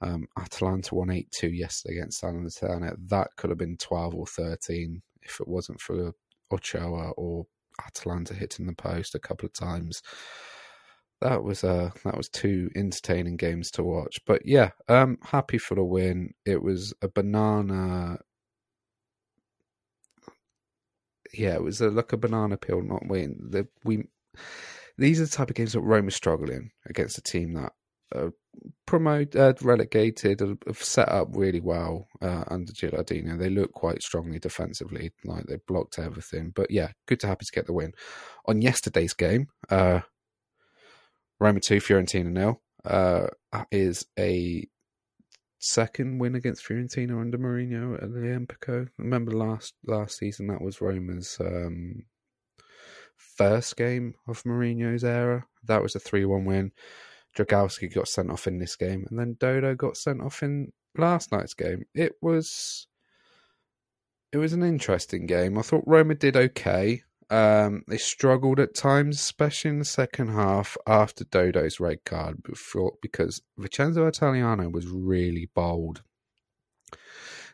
Um, 0.01 0.27
Atalanta 0.39 0.95
won 0.95 1.11
8 1.11 1.29
2 1.31 1.49
yesterday 1.49 1.97
against 1.97 2.21
Salernitana. 2.21 2.95
That 3.07 3.29
could 3.37 3.49
have 3.51 3.59
been 3.59 3.77
12 3.77 4.15
or 4.15 4.25
13 4.25 5.01
if 5.21 5.39
it 5.39 5.47
wasn't 5.47 5.79
for 5.79 6.13
Ochoa 6.51 7.11
or 7.11 7.45
Atalanta 7.85 8.33
hitting 8.33 8.65
the 8.65 8.73
post 8.73 9.15
a 9.15 9.19
couple 9.19 9.45
of 9.45 9.53
times. 9.53 10.01
That 11.21 11.43
was 11.43 11.63
uh 11.63 11.91
that 12.03 12.17
was 12.17 12.29
two 12.29 12.69
entertaining 12.75 13.37
games 13.37 13.69
to 13.71 13.83
watch. 13.83 14.19
But 14.25 14.41
yeah, 14.43 14.71
um 14.87 15.19
happy 15.23 15.59
for 15.59 15.75
the 15.75 15.83
win. 15.83 16.33
It 16.45 16.61
was 16.61 16.93
a 17.03 17.07
banana 17.07 18.17
yeah, 21.33 21.55
it 21.55 21.63
was 21.63 21.81
a, 21.81 21.89
like 21.89 22.13
a 22.13 22.17
banana 22.17 22.57
peel 22.57 22.81
not 22.81 23.07
win. 23.07 23.37
The, 23.49 23.67
we 23.83 24.05
these 24.97 25.19
are 25.19 25.25
the 25.25 25.31
type 25.31 25.49
of 25.49 25.55
games 25.55 25.73
that 25.73 25.81
Rome 25.81 26.07
is 26.07 26.15
struggling 26.15 26.71
against 26.85 27.17
a 27.17 27.21
team 27.21 27.53
that 27.53 27.73
uh, 28.13 28.29
promote 28.85 29.35
uh, 29.35 29.53
relegated 29.61 30.41
have 30.41 30.83
set 30.83 31.09
up 31.09 31.29
really 31.31 31.61
well 31.61 32.07
uh, 32.21 32.43
under 32.47 32.73
Gilardino. 32.73 33.37
They 33.37 33.49
look 33.49 33.71
quite 33.71 34.03
strongly 34.03 34.39
defensively, 34.39 35.11
like 35.23 35.45
they 35.45 35.57
blocked 35.67 35.97
everything. 35.97 36.51
But 36.53 36.71
yeah, 36.71 36.91
good 37.07 37.19
to 37.21 37.27
happy 37.27 37.45
to 37.45 37.51
get 37.51 37.65
the 37.65 37.73
win. 37.73 37.93
On 38.45 38.61
yesterday's 38.61 39.13
game, 39.13 39.47
uh, 39.69 40.01
Roma 41.39 41.61
two, 41.61 41.77
Fiorentina 41.77 42.31
nil, 42.31 42.61
uh, 42.85 43.27
is 43.71 44.05
a 44.19 44.67
second 45.61 46.17
win 46.17 46.35
against 46.35 46.67
Fiorentina 46.67 47.21
under 47.21 47.37
Mourinho 47.37 47.93
at 48.01 48.11
the 48.11 48.19
Olimpico. 48.19 48.89
Remember 48.97 49.31
last 49.31 49.75
last 49.85 50.17
season 50.17 50.47
that 50.47 50.61
was 50.61 50.81
Roma's 50.81 51.37
um, 51.39 52.03
first 53.15 53.77
game 53.77 54.15
of 54.27 54.43
Mourinho's 54.43 55.03
era. 55.03 55.45
That 55.63 55.81
was 55.81 55.95
a 55.95 55.99
three 55.99 56.25
one 56.25 56.45
win. 56.45 56.71
Dragowski 57.37 57.93
got 57.93 58.09
sent 58.09 58.29
off 58.29 58.47
in 58.47 58.59
this 58.59 58.75
game, 58.75 59.05
and 59.09 59.17
then 59.17 59.37
Dodo 59.39 59.75
got 59.75 59.95
sent 59.95 60.21
off 60.21 60.43
in 60.43 60.73
last 60.97 61.31
night's 61.31 61.53
game. 61.53 61.85
It 61.93 62.13
was 62.21 62.87
it 64.33 64.37
was 64.37 64.53
an 64.53 64.63
interesting 64.63 65.27
game. 65.27 65.57
I 65.57 65.61
thought 65.61 65.83
Roma 65.85 66.15
did 66.15 66.35
okay. 66.35 67.03
Um, 67.31 67.83
they 67.87 67.97
struggled 67.97 68.59
at 68.59 68.75
times, 68.75 69.15
especially 69.15 69.69
in 69.69 69.79
the 69.79 69.85
second 69.85 70.27
half 70.27 70.75
after 70.85 71.23
Dodo's 71.23 71.79
red 71.79 72.03
card, 72.03 72.43
before, 72.43 72.95
because 73.01 73.41
Vincenzo 73.57 74.05
Italiano 74.05 74.67
was 74.67 74.85
really 74.85 75.49
bold. 75.55 76.03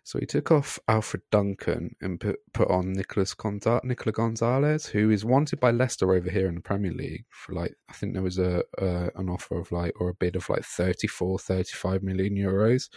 So 0.03 0.17
he 0.17 0.25
took 0.25 0.51
off 0.51 0.79
Alfred 0.87 1.21
Duncan 1.31 1.95
and 2.01 2.19
put, 2.19 2.37
put 2.53 2.71
on 2.71 2.93
Nicolas 2.93 3.35
Gonza- 3.35 3.81
Nicola 3.83 4.13
Gonzalez, 4.13 4.87
who 4.87 5.11
is 5.11 5.23
wanted 5.23 5.59
by 5.59 5.69
Leicester 5.69 6.11
over 6.11 6.31
here 6.31 6.47
in 6.47 6.55
the 6.55 6.61
Premier 6.61 6.93
League 6.93 7.25
for 7.29 7.53
like, 7.53 7.75
I 7.87 7.93
think 7.93 8.13
there 8.13 8.23
was 8.23 8.39
a 8.39 8.63
an 8.79 9.29
offer 9.29 9.59
of 9.59 9.71
like, 9.71 9.93
or 9.99 10.09
a 10.09 10.15
bid 10.15 10.35
of 10.35 10.49
like 10.49 10.63
34, 10.63 11.37
35 11.37 12.01
million 12.01 12.35
euros. 12.35 12.89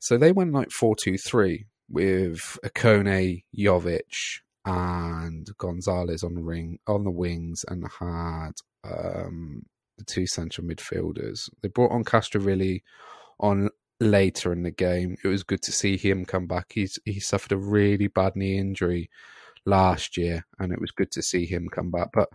So 0.00 0.18
they 0.18 0.32
went 0.32 0.52
like 0.52 0.72
4 0.72 0.96
2 0.96 1.18
3 1.18 1.66
with 1.88 2.58
Ikone, 2.64 3.44
Jovic, 3.56 4.40
and 4.64 5.48
Gonzalez 5.58 6.22
on 6.22 6.34
the 6.34 6.42
ring 6.42 6.78
on 6.86 7.04
the 7.04 7.10
wings 7.10 7.64
and 7.68 7.84
had 7.98 8.52
um, 8.84 9.64
the 9.98 10.04
two 10.04 10.26
central 10.26 10.66
midfielders. 10.66 11.48
They 11.62 11.68
brought 11.68 11.92
on 11.92 12.04
Castro 12.04 12.40
really 12.40 12.82
on 13.38 13.70
later 14.00 14.52
in 14.52 14.62
the 14.62 14.70
game. 14.70 15.16
It 15.22 15.28
was 15.28 15.42
good 15.42 15.62
to 15.62 15.72
see 15.72 15.96
him 15.96 16.24
come 16.24 16.46
back. 16.46 16.72
He's 16.72 16.98
he 17.04 17.20
suffered 17.20 17.52
a 17.52 17.56
really 17.56 18.06
bad 18.08 18.36
knee 18.36 18.58
injury 18.58 19.10
last 19.66 20.16
year, 20.16 20.46
and 20.58 20.72
it 20.72 20.80
was 20.80 20.90
good 20.90 21.10
to 21.12 21.22
see 21.22 21.46
him 21.46 21.68
come 21.70 21.90
back. 21.90 22.08
But 22.12 22.28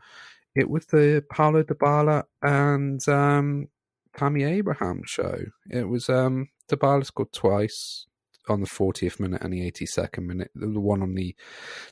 it 0.56 0.70
was 0.70 0.86
the 0.88 1.24
Paulo 1.32 1.64
Dybala 1.64 2.24
and 2.42 3.08
um, 3.08 3.68
Tammy 4.16 4.44
Abraham 4.44 5.02
show. 5.06 5.46
It 5.70 5.88
was 5.88 6.10
um 6.10 6.50
Dybala 6.70 7.06
scored 7.06 7.34
twice 7.34 8.06
on 8.50 8.62
the 8.62 8.68
40th 8.68 9.20
minute 9.20 9.41
and 9.41 9.53
the 9.53 9.72
82nd 9.72 10.25
minute. 10.25 10.51
The 10.56 10.79
one 10.79 11.01
on 11.01 11.15
the 11.15 11.36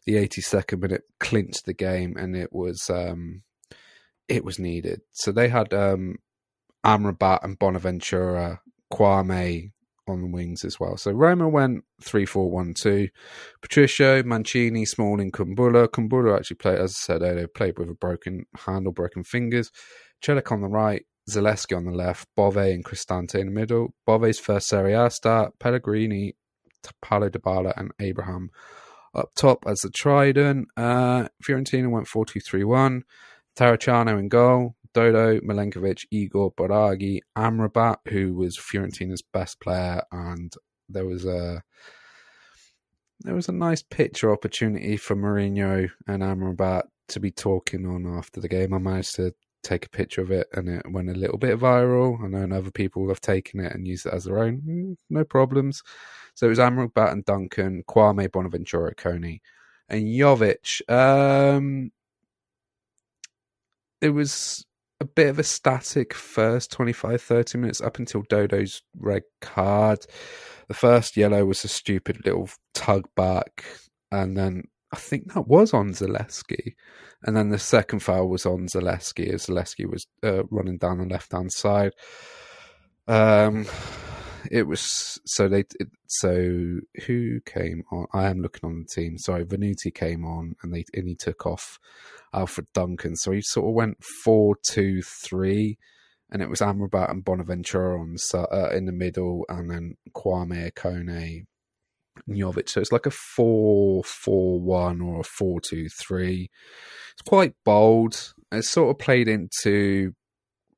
the 0.06 0.16
82nd 0.16 0.82
minute 0.82 1.04
clinched 1.20 1.66
the 1.66 1.74
game, 1.74 2.16
and 2.18 2.36
it 2.36 2.52
was 2.52 2.90
um 2.90 3.44
it 4.28 4.44
was 4.44 4.60
needed. 4.60 5.02
So 5.14 5.32
they 5.32 5.50
had 5.50 5.74
um 5.74 6.18
Amrabat 6.86 7.44
and 7.44 7.60
Bonaventura, 7.60 8.62
Kouamé 8.92 9.72
on 10.08 10.22
the 10.22 10.28
wings 10.28 10.64
as 10.64 10.80
well. 10.80 10.98
So 10.98 11.12
Roma 11.12 11.50
went 11.50 11.84
3 12.02 12.26
4 12.26 12.50
1 12.50 12.74
2. 12.74 13.10
Patricio, 13.62 14.24
Mancini, 14.24 14.86
Smalling, 14.86 15.32
Kumbulla. 15.32 15.88
Kumbulla 15.88 16.38
actually 16.38 16.58
played, 16.58 16.80
as 16.80 16.92
I 16.92 17.00
said 17.00 17.22
earlier, 17.22 17.48
played 17.48 17.78
with 17.78 17.90
a 17.90 17.94
broken 17.94 18.46
hand 18.56 18.88
or 18.88 18.94
broken 18.94 19.24
fingers. 19.24 19.72
Celik 20.24 20.52
on 20.52 20.62
the 20.62 20.68
right, 20.68 21.04
Zalewski 21.30 21.76
on 21.76 21.86
the 21.86 21.92
left, 21.92 22.28
Bove 22.36 22.58
and 22.58 22.84
Cristante 22.84 23.36
in 23.36 23.48
the 23.48 23.52
middle. 23.52 23.94
Bove's 24.06 24.40
first 24.40 24.68
Serie 24.68 24.94
A 24.94 25.10
start, 25.10 25.60
Pellegrini, 25.60 26.36
Paulo 27.02 27.30
Dybala, 27.30 27.74
and 27.78 27.92
Abraham 28.00 28.50
up 29.16 29.32
top 29.36 29.64
as 29.68 29.80
the 29.80 29.90
trident. 29.90 30.68
Uh, 30.78 31.28
Fiorentina 31.44 31.90
went 31.90 32.08
4 32.08 32.26
2 32.26 32.40
3 32.40 32.64
1. 32.64 33.04
Terracciano 33.58 34.20
in 34.20 34.30
goal. 34.30 34.76
Dodo, 34.94 35.40
Milenkovic, 35.42 36.06
Igor 36.10 36.54
Biraghi, 36.54 37.20
Amrabat, 37.38 37.98
who 38.08 38.34
was 38.34 38.58
Fiorentina's 38.58 39.22
best 39.22 39.60
player, 39.60 40.02
and 40.12 40.52
there 40.90 41.06
was 41.06 41.26
a 41.26 41.62
there 43.22 43.36
was 43.36 43.50
a 43.50 43.52
nice 43.52 43.84
picture 43.84 44.32
opportunity 44.32 44.98
for 44.98 45.16
Mourinho 45.16 45.90
and 46.08 46.24
Amrabat 46.24 46.84
to 47.10 47.20
be 47.20 47.32
talking 47.32 47.86
on 47.86 48.08
after 48.18 48.40
the 48.40 48.48
game. 48.48 48.74
I 48.74 48.80
managed 48.80 49.16
to 49.16 49.34
take 49.64 49.86
a 49.86 49.90
picture 49.90 50.22
of 50.22 50.32
it, 50.32 50.48
and 50.54 50.70
it 50.70 50.90
went 50.90 51.10
a 51.10 51.14
little 51.14 51.38
bit 51.38 51.60
viral. 51.60 52.24
I 52.24 52.28
know 52.28 52.58
other 52.58 52.72
people 52.72 53.08
have 53.10 53.22
taken 53.22 53.60
it 53.60 53.74
and 53.74 53.88
used 53.88 54.06
it 54.06 54.14
as 54.14 54.24
their 54.24 54.40
own. 54.40 54.62
Mm, 54.68 54.96
no 55.10 55.24
problems. 55.24 55.82
So 56.38 56.46
it 56.46 56.50
was 56.50 56.60
Amrabat 56.60 57.14
and 57.14 57.26
Duncan, 57.26 57.84
Kouamé, 57.90 58.32
Bonaventura, 58.32 58.94
Kone, 58.94 59.42
and 59.90 60.04
Jovic. 60.04 60.88
Um, 60.88 61.90
it 64.02 64.12
was 64.12 64.64
a 65.00 65.06
bit 65.06 65.30
of 65.30 65.40
a 65.40 65.44
static 65.44 66.14
first 66.14 66.72
25, 66.72 67.20
30 67.20 67.58
minutes 67.58 67.82
up 67.82 67.98
until 67.98 68.22
Dodo's 68.22 68.84
red 68.96 69.24
card. 69.42 70.06
The 70.68 70.76
first 70.76 71.18
yellow 71.18 71.44
was 71.44 71.64
a 71.64 71.68
stupid 71.70 72.24
little 72.24 72.52
tug 72.76 73.10
back, 73.16 73.66
and 74.12 74.38
then 74.38 74.66
I 74.94 74.98
think 74.98 75.34
that 75.34 75.48
was 75.48 75.74
on 75.74 75.90
Zalewski. 75.90 76.76
And 77.24 77.36
then 77.36 77.50
the 77.50 77.58
second 77.58 78.02
foul 78.02 78.30
was 78.30 78.46
on 78.46 78.68
Zalewski 78.68 79.34
as 79.34 79.48
Zalewski 79.48 79.90
was 79.90 80.06
uh, 80.24 80.44
running 80.52 80.78
down 80.78 81.00
the 81.00 81.06
left 81.06 81.32
hand 81.32 81.52
side. 81.52 81.94
Um, 83.08 83.66
it 84.52 84.64
was 84.64 85.20
so 85.26 85.48
they 85.48 85.66
so 86.08 86.80
who 87.06 87.40
came 87.46 87.84
on? 87.92 88.08
I 88.14 88.28
am 88.28 88.42
looking 88.42 88.70
on 88.70 88.80
the 88.80 89.02
team. 89.02 89.18
Sorry, 89.18 89.46
Venuti 89.46 89.94
came 89.94 90.26
on 90.26 90.56
and 90.62 90.74
they 90.74 90.86
and 90.94 91.08
he 91.08 91.16
took 91.16 91.46
off 91.46 91.80
Alfred 92.34 92.68
Duncan. 92.74 93.16
So 93.16 93.32
he 93.32 93.42
sort 93.42 93.68
of 93.68 93.74
went 93.74 94.04
four 94.24 94.56
two 94.70 95.02
three, 95.02 95.78
and 96.32 96.42
it 96.42 96.50
was 96.50 96.60
Amrabat 96.60 97.12
and 97.12 97.24
Bonaventura 97.24 98.00
on 98.00 98.16
uh, 98.34 98.70
in 98.70 98.86
the 98.86 98.92
middle, 98.92 99.46
and 99.50 99.70
then 99.70 99.96
Kouamé 100.16 100.72
Kone. 100.74 101.46
Jovic. 102.28 102.68
So 102.68 102.82
it's 102.82 102.92
like 102.92 103.06
a 103.06 103.12
4 103.12 104.04
4 104.04 104.60
1 104.60 105.02
or 105.02 105.20
a 105.20 105.24
four-two-three. 105.24 106.50
It's 107.14 107.22
quite 107.22 107.54
bold. 107.64 108.34
It's 108.52 108.72
sort 108.72 108.90
of 108.90 108.98
played 108.98 109.28
into 109.28 110.14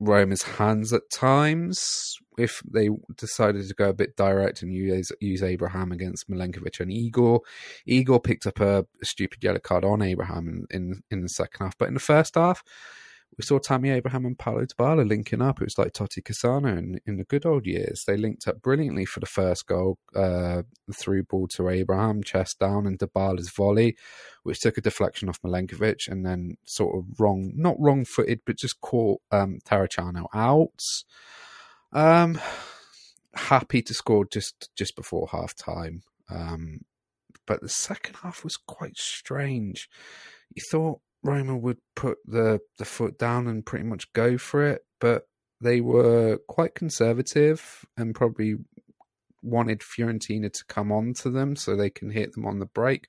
Roma's 0.01 0.43
hands 0.43 0.91
at 0.91 1.09
times 1.13 2.17
if 2.39 2.62
they 2.69 2.89
decided 3.17 3.67
to 3.67 3.74
go 3.74 3.89
a 3.89 3.93
bit 3.93 4.15
direct 4.15 4.62
and 4.62 4.74
use 4.74 5.12
use 5.19 5.43
Abraham 5.43 5.91
against 5.91 6.29
Milenkovic 6.29 6.79
and 6.79 6.91
Igor. 6.91 7.41
Igor 7.86 8.19
picked 8.19 8.48
up 8.48 8.60
a, 8.60 8.86
stupid 9.03 9.43
yellow 9.43 9.60
card 9.60 9.86
on 9.86 10.01
Abraham 10.01 10.48
in, 10.48 10.65
in, 10.69 11.03
in 11.12 11.22
the 11.22 11.29
second 11.29 11.65
half, 11.65 11.77
but 11.77 11.88
in 11.88 11.93
the 11.93 12.00
first 12.00 12.36
half, 12.36 12.63
we 13.38 13.43
saw 13.43 13.58
Tammy 13.58 13.89
Abraham 13.91 14.25
and 14.25 14.38
Paulo 14.38 14.65
Dybala 14.65 15.08
linking 15.08 15.41
up. 15.41 15.62
It 15.62 15.65
was 15.65 15.77
like 15.77 15.93
Totti 15.93 16.22
Cassano 16.22 16.77
in, 16.77 17.00
in 17.05 17.17
the 17.17 17.24
good 17.24 17.46
old 17.46 17.65
years. 17.65 18.03
They 18.05 18.17
linked 18.17 18.48
up 18.48 18.62
brilliantly 18.62 19.05
for 19.05 19.22
the 19.22 19.25
first 19.25 19.65
goal, 19.67 19.98
uh, 20.15 20.63
through 20.93 21.24
ball 21.24 21.48
to 21.55 21.69
Abraham, 21.69 22.22
chest 22.24 22.60
down, 22.60 22.86
and 22.86 23.00
Dybala's 23.00 23.50
volley, 23.50 23.96
which 24.43 24.60
took 24.60 24.77
a 24.77 24.81
deflection 24.81 25.29
off 25.29 25.41
Milenkovic 25.41 26.08
and 26.08 26.25
then 26.25 26.58
sort 26.65 26.98
of 26.98 27.19
wrong, 27.19 27.53
not 27.55 27.75
wrong 27.79 28.03
footed, 28.03 28.41
but 28.46 28.58
just 28.58 28.81
caught 28.81 29.22
um, 29.31 29.60
Terracciano 29.65 30.25
out. 30.34 30.81
Um, 31.91 32.39
happy 33.34 33.81
to 33.81 33.93
score 33.93 34.25
just 34.25 34.69
just 34.75 34.96
before 34.96 35.27
half 35.31 35.55
time. 35.55 36.03
Um, 36.29 36.81
but 37.46 37.62
the 37.62 37.69
second 37.69 38.17
half 38.22 38.43
was 38.43 38.58
quite 38.58 38.98
strange. 38.98 39.89
You 40.55 40.62
thought 40.72 41.00
Roma 41.24 41.58
would 41.58 41.79
put 41.96 42.17
the 42.25 42.60
the 42.77 42.86
foot 42.86 43.17
down 43.17 43.48
and 43.48 43.65
pretty 43.65 43.86
much 43.86 44.12
go 44.13 44.38
for 44.38 44.65
it, 44.65 44.81
but 45.00 45.24
they 45.62 45.81
were 45.81 46.39
quite 46.48 46.75
conservative 46.75 47.86
and 47.98 48.15
probably 48.15 48.55
wanted 49.41 49.79
Fiorentina 49.79 50.51
to 50.51 50.65
come 50.65 50.91
on 50.91 51.13
to 51.13 51.29
them 51.29 51.55
so 51.55 51.75
they 51.75 51.89
can 51.89 52.10
hit 52.10 52.34
them 52.34 52.46
on 52.46 52.60
the 52.60 52.65
break, 52.65 53.08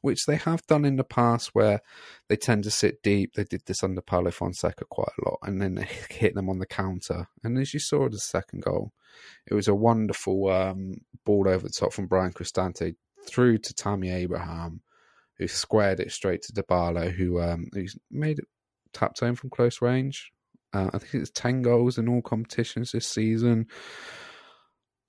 which 0.00 0.26
they 0.26 0.36
have 0.36 0.66
done 0.66 0.84
in 0.84 0.96
the 0.96 1.04
past 1.04 1.50
where 1.54 1.80
they 2.28 2.36
tend 2.36 2.64
to 2.64 2.70
sit 2.70 3.02
deep. 3.02 3.34
They 3.34 3.44
did 3.44 3.62
this 3.66 3.82
under 3.82 4.00
Paulo 4.00 4.30
Fonseca 4.30 4.84
quite 4.86 5.12
a 5.18 5.28
lot, 5.28 5.38
and 5.42 5.60
then 5.60 5.74
they 5.74 5.88
hit 6.10 6.34
them 6.34 6.48
on 6.48 6.58
the 6.58 6.66
counter. 6.66 7.28
And 7.42 7.58
as 7.58 7.74
you 7.74 7.80
saw 7.80 8.08
the 8.08 8.18
second 8.18 8.62
goal, 8.62 8.92
it 9.46 9.54
was 9.54 9.68
a 9.68 9.74
wonderful 9.74 10.50
um, 10.50 10.94
ball 11.24 11.48
over 11.48 11.66
the 11.66 11.74
top 11.76 11.92
from 11.92 12.06
Bryan 12.06 12.32
Cristante 12.32 12.96
through 13.26 13.58
to 13.58 13.74
Tammy 13.74 14.10
Abraham, 14.10 14.82
who 15.38 15.48
squared 15.48 16.00
it 16.00 16.12
straight 16.12 16.42
to 16.42 16.52
Dybala, 16.52 17.10
who 17.10 17.40
um, 17.40 17.66
who's 17.72 17.96
made 18.10 18.38
it 18.38 18.46
tapped 18.92 19.20
home 19.20 19.34
from 19.34 19.50
close 19.50 19.82
range. 19.82 20.32
Uh, 20.72 20.90
I 20.92 20.98
think 20.98 21.14
it's 21.14 21.30
10 21.30 21.62
goals 21.62 21.96
in 21.96 22.08
all 22.08 22.20
competitions 22.20 22.92
this 22.92 23.06
season 23.06 23.66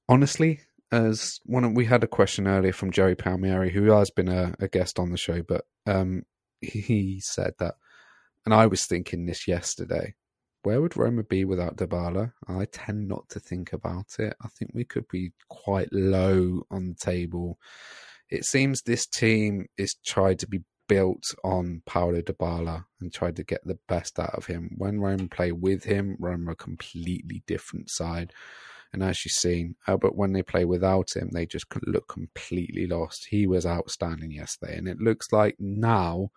honestly, 0.10 0.62
as 0.92 1.40
one 1.46 1.74
we 1.74 1.86
had 1.86 2.04
a 2.04 2.08
question 2.08 2.48
earlier 2.48 2.74
from 2.74 2.92
Jerry 2.92 3.16
Palmieri, 3.16 3.72
who 3.72 3.92
has 3.92 4.10
been 4.10 4.30
a, 4.30 4.54
a 4.60 4.68
guest 4.68 5.00
on 5.00 5.12
the 5.12 5.18
show, 5.18 5.42
but 5.42 5.66
um, 5.86 6.24
he 6.62 7.20
said 7.24 7.54
that, 7.60 7.76
and 8.46 8.54
I 8.54 8.68
was 8.68 8.86
thinking 8.86 9.26
this 9.26 9.48
yesterday. 9.48 10.16
Where 10.64 10.82
would 10.82 10.98
Roma 10.98 11.24
be 11.24 11.46
without 11.46 11.78
Dybala? 11.78 12.34
I 12.48 12.66
tend 12.66 13.08
not 13.08 13.30
to 13.30 13.40
think 13.40 13.72
about 13.72 14.16
it. 14.20 14.36
I 14.42 14.48
think 14.50 14.72
we 14.74 14.84
could 14.84 15.08
be 15.08 15.32
quite 15.48 15.94
low 15.94 16.64
on 16.70 16.90
the 16.90 16.96
table. 16.96 17.58
It 18.30 18.44
seems 18.44 18.82
this 18.82 19.06
team 19.06 19.68
is 19.78 19.96
tried 20.06 20.40
to 20.40 20.48
be 20.48 20.64
built 20.90 21.24
on 21.44 21.84
Paulo 21.86 22.22
Dybala 22.22 22.86
and 23.00 23.14
tried 23.14 23.36
to 23.38 23.44
get 23.44 23.66
the 23.66 23.78
best 23.88 24.20
out 24.20 24.34
of 24.34 24.48
him. 24.48 24.72
When 24.78 25.00
Roma 25.00 25.28
play 25.30 25.52
with 25.52 25.84
him, 25.84 26.18
Roma 26.20 26.52
a 26.52 26.56
completely 26.56 27.44
different 27.46 27.90
side. 27.90 28.34
And 28.94 29.04
as 29.04 29.24
you've 29.26 29.34
seen, 29.34 29.76
uh, 29.88 29.98
but 29.98 30.16
when 30.16 30.34
they 30.34 30.44
play 30.44 30.66
without 30.66 31.16
him, 31.16 31.30
they 31.32 31.46
just 31.46 31.68
look 31.86 32.08
completely 32.08 32.88
lost. 32.88 33.28
He 33.30 33.46
was 33.46 33.66
outstanding 33.66 34.32
yesterday, 34.32 34.78
and 34.78 34.88
it 34.88 35.00
looks 35.00 35.32
like 35.32 35.56
now, 35.60 36.32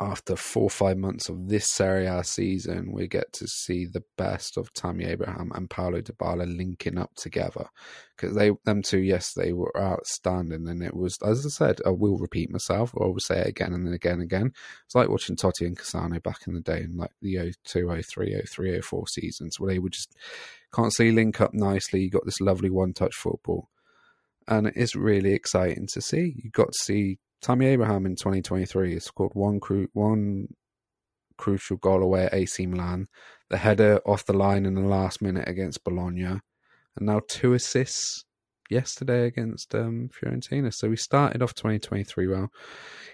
after 0.00 0.34
four 0.34 0.64
or 0.64 0.70
five 0.70 0.96
months 0.96 1.28
of 1.28 1.48
this 1.48 1.70
Serie 1.70 2.06
A 2.06 2.24
season, 2.24 2.90
we 2.92 3.06
get 3.06 3.32
to 3.34 3.46
see 3.46 3.86
the 3.86 4.02
best 4.16 4.56
of 4.56 4.72
Tammy 4.72 5.04
Abraham 5.04 5.52
and 5.54 5.70
Paulo 5.70 6.00
Dybala 6.00 6.56
linking 6.56 6.98
up 6.98 7.14
together 7.14 7.68
because 8.16 8.34
they, 8.34 8.50
them 8.64 8.82
two, 8.82 8.98
yes, 8.98 9.32
they 9.34 9.52
were 9.52 9.72
outstanding, 9.80 10.66
and 10.68 10.82
it 10.82 10.94
was, 10.94 11.16
as 11.24 11.46
I 11.46 11.48
said, 11.48 11.80
I 11.86 11.90
will 11.90 12.18
repeat 12.18 12.50
myself, 12.50 12.90
or 12.94 13.06
I 13.06 13.08
will 13.08 13.20
say 13.20 13.38
it 13.38 13.46
again 13.46 13.72
and 13.72 13.86
then 13.86 13.94
again 13.94 14.14
and 14.14 14.22
again. 14.22 14.52
It's 14.84 14.96
like 14.96 15.08
watching 15.08 15.36
Totti 15.36 15.66
and 15.66 15.78
Cassano 15.78 16.20
back 16.20 16.40
in 16.48 16.54
the 16.54 16.60
day 16.60 16.80
in 16.80 16.96
like 16.96 17.12
the 17.22 17.54
02, 17.64 18.02
03, 18.02 18.42
03, 18.48 18.80
04 18.80 19.08
seasons, 19.08 19.60
where 19.60 19.72
they 19.72 19.78
would 19.78 19.92
just 19.92 20.16
see 20.90 21.12
link 21.12 21.40
up 21.40 21.54
nicely. 21.54 22.00
You 22.00 22.10
got 22.10 22.24
this 22.24 22.40
lovely 22.40 22.70
one 22.70 22.94
touch 22.94 23.14
football. 23.14 23.68
And 24.48 24.66
it 24.66 24.76
is 24.76 24.96
really 24.96 25.34
exciting 25.34 25.86
to 25.92 26.00
see. 26.00 26.34
You 26.42 26.50
got 26.50 26.72
to 26.72 26.78
see 26.78 27.18
Tammy 27.40 27.66
Abraham 27.66 28.06
in 28.06 28.16
2023 28.16 28.94
has 28.94 29.04
scored 29.04 29.32
one 29.34 29.60
cru- 29.60 29.88
one 29.92 30.48
crucial 31.36 31.76
goal 31.76 32.02
away 32.02 32.26
at 32.26 32.34
AC 32.34 32.66
Milan, 32.66 33.06
the 33.48 33.58
header 33.58 34.00
off 34.04 34.26
the 34.26 34.32
line 34.32 34.66
in 34.66 34.74
the 34.74 34.80
last 34.80 35.22
minute 35.22 35.48
against 35.48 35.84
Bologna, 35.84 36.24
and 36.24 36.42
now 37.00 37.20
two 37.28 37.54
assists 37.54 38.24
yesterday 38.70 39.26
against 39.26 39.74
um, 39.74 40.10
Fiorentina. 40.12 40.72
So 40.72 40.90
he 40.90 40.96
started 40.96 41.42
off 41.42 41.54
2023 41.54 42.26
well. 42.26 42.50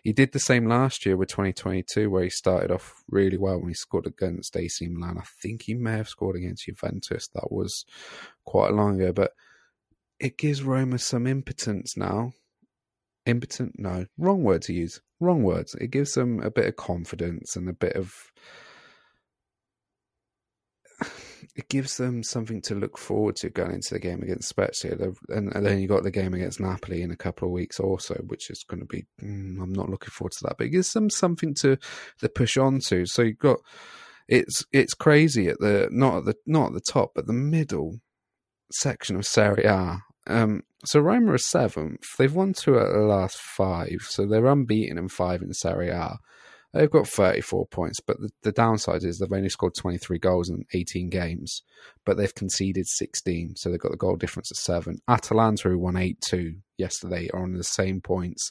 He 0.03 0.13
did 0.13 0.33
the 0.33 0.41
same 0.41 0.67
last 0.67 1.07
year 1.07 1.17
with 1.17 1.29
2022, 1.29 2.11
where 2.11 2.25
he 2.25 2.31
started 2.31 2.71
off 2.71 3.03
really 3.09 3.39
well 3.39 3.59
when 3.59 3.69
he 3.69 3.75
scored 3.75 4.07
against 4.07 4.57
AC 4.57 4.87
Milan. 4.89 5.19
I 5.19 5.25
think 5.41 5.63
he 5.63 5.75
may 5.75 5.93
have 5.93 6.09
scored 6.09 6.37
against 6.37 6.67
Juventus. 6.67 7.29
That 7.29 7.51
was 7.51 7.85
quite 8.45 8.71
a 8.71 8.75
long 8.75 9.01
ago, 9.01 9.13
but 9.13 9.33
it 10.19 10.39
gives 10.39 10.63
Roma 10.63 10.99
some 10.99 11.27
impotence 11.27 11.97
now. 11.97 12.33
Impotent? 13.27 13.79
No, 13.79 14.07
wrong 14.19 14.43
word 14.43 14.63
to 14.63 14.73
use. 14.73 15.01
Wrong 15.21 15.43
words. 15.43 15.75
It 15.75 15.91
gives 15.91 16.15
them 16.15 16.41
a 16.41 16.51
bit 16.51 16.67
of 16.67 16.77
confidence 16.77 17.57
and 17.57 17.69
a 17.69 17.73
bit 17.73 17.95
of 17.97 18.13
it 21.57 21.69
gives 21.69 21.97
them 21.97 22.23
something 22.23 22.61
to 22.63 22.75
look 22.75 22.99
forward 22.99 23.37
to 23.37 23.51
going 23.51 23.73
into 23.73 23.95
the 23.95 24.01
game 24.01 24.23
against 24.23 24.49
Spezia, 24.49 24.97
and, 25.29 25.53
then 25.53 25.81
you 25.81 25.89
got 25.89 26.03
the 26.03 26.11
game 26.11 26.35
against 26.35 26.61
Napoli 26.61 27.03
in 27.03 27.11
a 27.11 27.17
couple 27.17 27.49
of 27.49 27.53
weeks 27.53 27.81
also, 27.81 28.15
which 28.27 28.51
is 28.51 28.65
going 28.69 28.81
to 28.81 28.87
be. 28.87 29.05
Mm, 29.23 29.61
I'm 29.61 29.73
not 29.73 29.89
looking 29.89 30.11
forward 30.11 30.33
to 30.33 30.45
that, 30.45 30.57
but 30.59 30.67
it 30.67 30.71
gives 30.71 30.93
them 30.93 31.11
something 31.11 31.55
to 31.61 31.77
to 32.21 32.29
push 32.29 32.57
on 32.57 32.81
to. 32.87 33.07
So 33.07 33.23
you've 33.23 33.39
got 33.39 33.59
it's 34.29 34.65
it's 34.73 34.95
crazy 34.95 35.49
at 35.49 35.59
the 35.61 35.89
not 35.91 36.19
at 36.19 36.25
the 36.25 36.35
not 36.47 36.69
at 36.69 36.73
the 36.75 36.93
top, 36.93 37.13
but 37.15 37.27
the 37.27 37.33
middle 37.33 38.01
section 38.73 39.17
of 39.17 39.27
Serie 39.27 39.65
A. 39.65 39.99
Um, 40.27 40.63
so 40.85 41.01
Roma 41.01 41.33
are 41.33 41.39
seventh. 41.39 42.17
They've 42.17 42.35
won 42.35 42.53
two 42.53 42.79
out 42.79 42.89
of 42.89 42.95
the 42.95 43.07
last 43.07 43.39
five, 43.39 44.01
so 44.03 44.27
they're 44.27 44.47
unbeaten 44.47 44.99
in 44.99 45.09
five 45.09 45.43
in 45.43 45.53
Serie 45.53 45.91
A. 45.91 46.19
They've 46.75 46.91
got 46.91 47.07
34 47.07 47.67
points, 47.67 48.01
but 48.01 48.19
the, 48.19 48.31
the, 48.43 48.51
downside 48.51 49.05
is 49.05 49.19
they've 49.19 49.33
only 49.33 49.49
scored 49.49 49.75
23 49.77 50.19
goals 50.19 50.51
in 50.51 50.65
18 50.75 51.09
games, 51.09 51.63
but 52.05 52.17
they've 52.17 52.35
conceded 52.35 52.89
16, 52.89 53.55
so 53.55 53.71
they've 53.71 53.79
got 53.79 53.93
the 53.93 53.97
goal 53.97 54.17
difference 54.17 54.51
of 54.51 54.57
seven. 54.57 54.99
Atalanta, 55.07 55.69
who 55.69 55.79
won 55.79 55.97
8 55.97 56.21
2 56.21 56.57
yesterday, 56.77 57.29
are 57.33 57.45
on 57.45 57.53
the 57.53 57.63
same 57.63 58.01
points. 58.01 58.51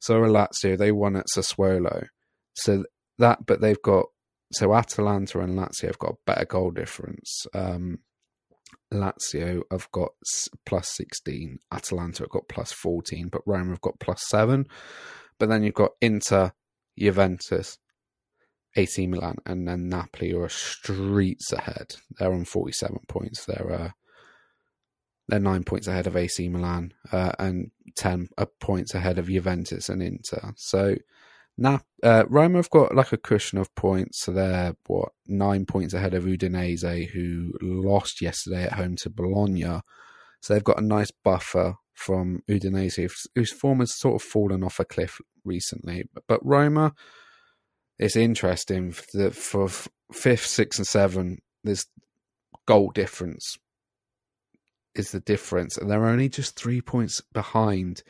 So 0.00 0.16
are 0.16 0.26
Lazio, 0.26 0.76
they 0.76 0.90
won 0.90 1.14
at 1.14 1.26
Sassuolo. 1.36 2.08
So 2.54 2.82
that, 3.18 3.46
but 3.46 3.60
they've 3.60 3.80
got, 3.80 4.06
so 4.52 4.74
Atalanta 4.74 5.38
and 5.38 5.56
Lazio 5.56 5.86
have 5.86 5.98
got 6.00 6.14
a 6.14 6.18
better 6.26 6.44
goal 6.44 6.72
difference. 6.72 7.46
Um, 7.54 8.00
Lazio 8.92 9.62
have 9.70 9.90
got 9.92 10.12
plus 10.66 10.88
16, 10.96 11.58
Atalanta 11.72 12.24
have 12.24 12.30
got 12.30 12.48
plus 12.48 12.72
14, 12.72 13.28
but 13.28 13.42
Roma 13.46 13.70
have 13.70 13.80
got 13.80 14.00
plus 14.00 14.22
7. 14.28 14.66
But 15.38 15.48
then 15.48 15.62
you've 15.62 15.74
got 15.74 15.92
Inter, 16.00 16.52
Juventus, 16.98 17.78
AC 18.76 19.06
Milan, 19.06 19.36
and 19.46 19.66
then 19.66 19.88
Napoli 19.88 20.32
are 20.32 20.48
streets 20.48 21.52
ahead. 21.52 21.96
They're 22.18 22.32
on 22.32 22.44
47 22.44 23.00
points. 23.08 23.44
They're 23.44 23.72
uh, 23.72 23.90
they're 25.28 25.40
nine 25.40 25.64
points 25.64 25.86
ahead 25.86 26.06
of 26.06 26.16
AC 26.16 26.48
Milan 26.48 26.92
uh, 27.12 27.32
and 27.38 27.70
10 27.96 28.28
uh, 28.36 28.46
points 28.60 28.94
ahead 28.94 29.18
of 29.18 29.28
Juventus 29.28 29.88
and 29.88 30.02
Inter. 30.02 30.52
So 30.56 30.96
now 31.58 31.80
uh, 32.02 32.24
Roma 32.28 32.58
have 32.58 32.70
got 32.70 32.94
like 32.94 33.12
a 33.12 33.16
cushion 33.16 33.58
of 33.58 33.74
points. 33.74 34.22
So 34.22 34.32
they're 34.32 34.74
what 34.86 35.10
nine 35.26 35.66
points 35.66 35.94
ahead 35.94 36.14
of 36.14 36.24
Udinese, 36.24 37.10
who 37.10 37.52
lost 37.60 38.20
yesterday 38.20 38.64
at 38.64 38.72
home 38.72 38.96
to 38.96 39.10
Bologna. 39.10 39.80
So 40.40 40.54
they've 40.54 40.64
got 40.64 40.80
a 40.80 40.86
nice 40.86 41.10
buffer 41.24 41.76
from 41.94 42.42
Udinese, 42.50 43.08
whose 43.34 43.52
form 43.52 43.80
has 43.80 43.94
sort 43.94 44.16
of 44.16 44.22
fallen 44.22 44.64
off 44.64 44.80
a 44.80 44.84
cliff 44.84 45.20
recently. 45.44 46.04
But 46.26 46.40
Roma, 46.44 46.94
it's 47.98 48.16
interesting 48.16 48.94
that 49.14 49.34
for 49.34 49.68
fifth, 50.12 50.46
sixth, 50.46 50.78
and 50.80 50.86
seven, 50.86 51.38
there's 51.62 51.86
goal 52.66 52.90
difference 52.90 53.56
is 54.94 55.12
the 55.12 55.20
difference, 55.20 55.76
and 55.76 55.90
they're 55.90 56.06
only 56.06 56.28
just 56.28 56.56
three 56.56 56.80
points 56.80 57.22
behind 57.32 58.02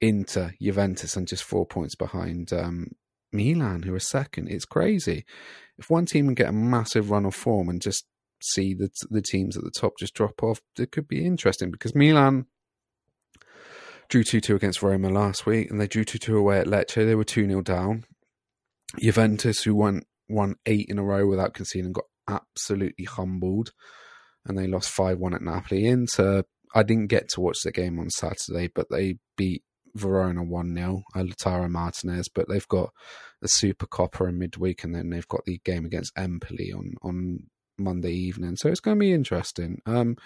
Inter, 0.00 0.54
Juventus, 0.60 1.16
and 1.16 1.26
just 1.26 1.44
four 1.44 1.66
points 1.66 1.94
behind 1.94 2.52
um, 2.52 2.92
Milan, 3.32 3.82
who 3.82 3.94
are 3.94 4.00
second. 4.00 4.48
It's 4.48 4.64
crazy. 4.64 5.24
If 5.78 5.90
one 5.90 6.06
team 6.06 6.26
can 6.26 6.34
get 6.34 6.48
a 6.48 6.52
massive 6.52 7.10
run 7.10 7.24
of 7.24 7.34
form 7.34 7.68
and 7.68 7.80
just 7.80 8.04
see 8.40 8.72
the 8.72 8.90
the 9.10 9.22
teams 9.22 9.56
at 9.56 9.64
the 9.64 9.70
top 9.70 9.94
just 9.98 10.14
drop 10.14 10.42
off, 10.42 10.60
it 10.78 10.92
could 10.92 11.08
be 11.08 11.24
interesting 11.24 11.70
because 11.70 11.94
Milan 11.94 12.46
drew 14.08 14.24
2 14.24 14.40
2 14.40 14.56
against 14.56 14.82
Roma 14.82 15.08
last 15.10 15.46
week, 15.46 15.70
and 15.70 15.80
they 15.80 15.86
drew 15.86 16.04
2 16.04 16.18
2 16.18 16.36
away 16.36 16.58
at 16.58 16.66
Lecce. 16.66 16.94
They 16.94 17.14
were 17.14 17.24
2 17.24 17.46
0 17.46 17.62
down. 17.62 18.04
Juventus, 18.98 19.62
who 19.62 19.74
won, 19.74 20.02
won 20.28 20.54
eight 20.64 20.86
in 20.88 20.98
a 20.98 21.04
row 21.04 21.26
without 21.26 21.52
conceding, 21.54 21.92
got 21.92 22.06
absolutely 22.28 23.04
humbled, 23.04 23.72
and 24.46 24.56
they 24.56 24.66
lost 24.66 24.90
5 24.90 25.18
1 25.18 25.34
at 25.34 25.42
Napoli. 25.42 25.86
Inter, 25.86 26.44
I 26.74 26.82
didn't 26.82 27.08
get 27.08 27.28
to 27.30 27.40
watch 27.40 27.58
the 27.62 27.72
game 27.72 27.98
on 27.98 28.10
Saturday, 28.10 28.70
but 28.74 28.86
they 28.90 29.18
beat 29.36 29.62
Verona 29.94 30.42
1 30.42 30.74
0, 30.74 31.02
Lautaro 31.14 31.70
Martinez, 31.70 32.28
but 32.28 32.48
they've 32.48 32.68
got 32.68 32.90
the 33.40 33.48
Super 33.48 33.86
Coppa 33.86 34.28
in 34.28 34.38
midweek, 34.38 34.84
and 34.84 34.94
then 34.94 35.10
they've 35.10 35.28
got 35.28 35.44
the 35.44 35.60
game 35.64 35.84
against 35.84 36.16
Empoli 36.16 36.72
on, 36.72 36.94
on 37.02 37.48
Monday 37.78 38.12
evening. 38.12 38.56
So 38.56 38.68
it's 38.68 38.80
going 38.80 38.96
to 38.96 39.00
be 39.00 39.12
interesting. 39.12 39.80
Um, 39.86 40.16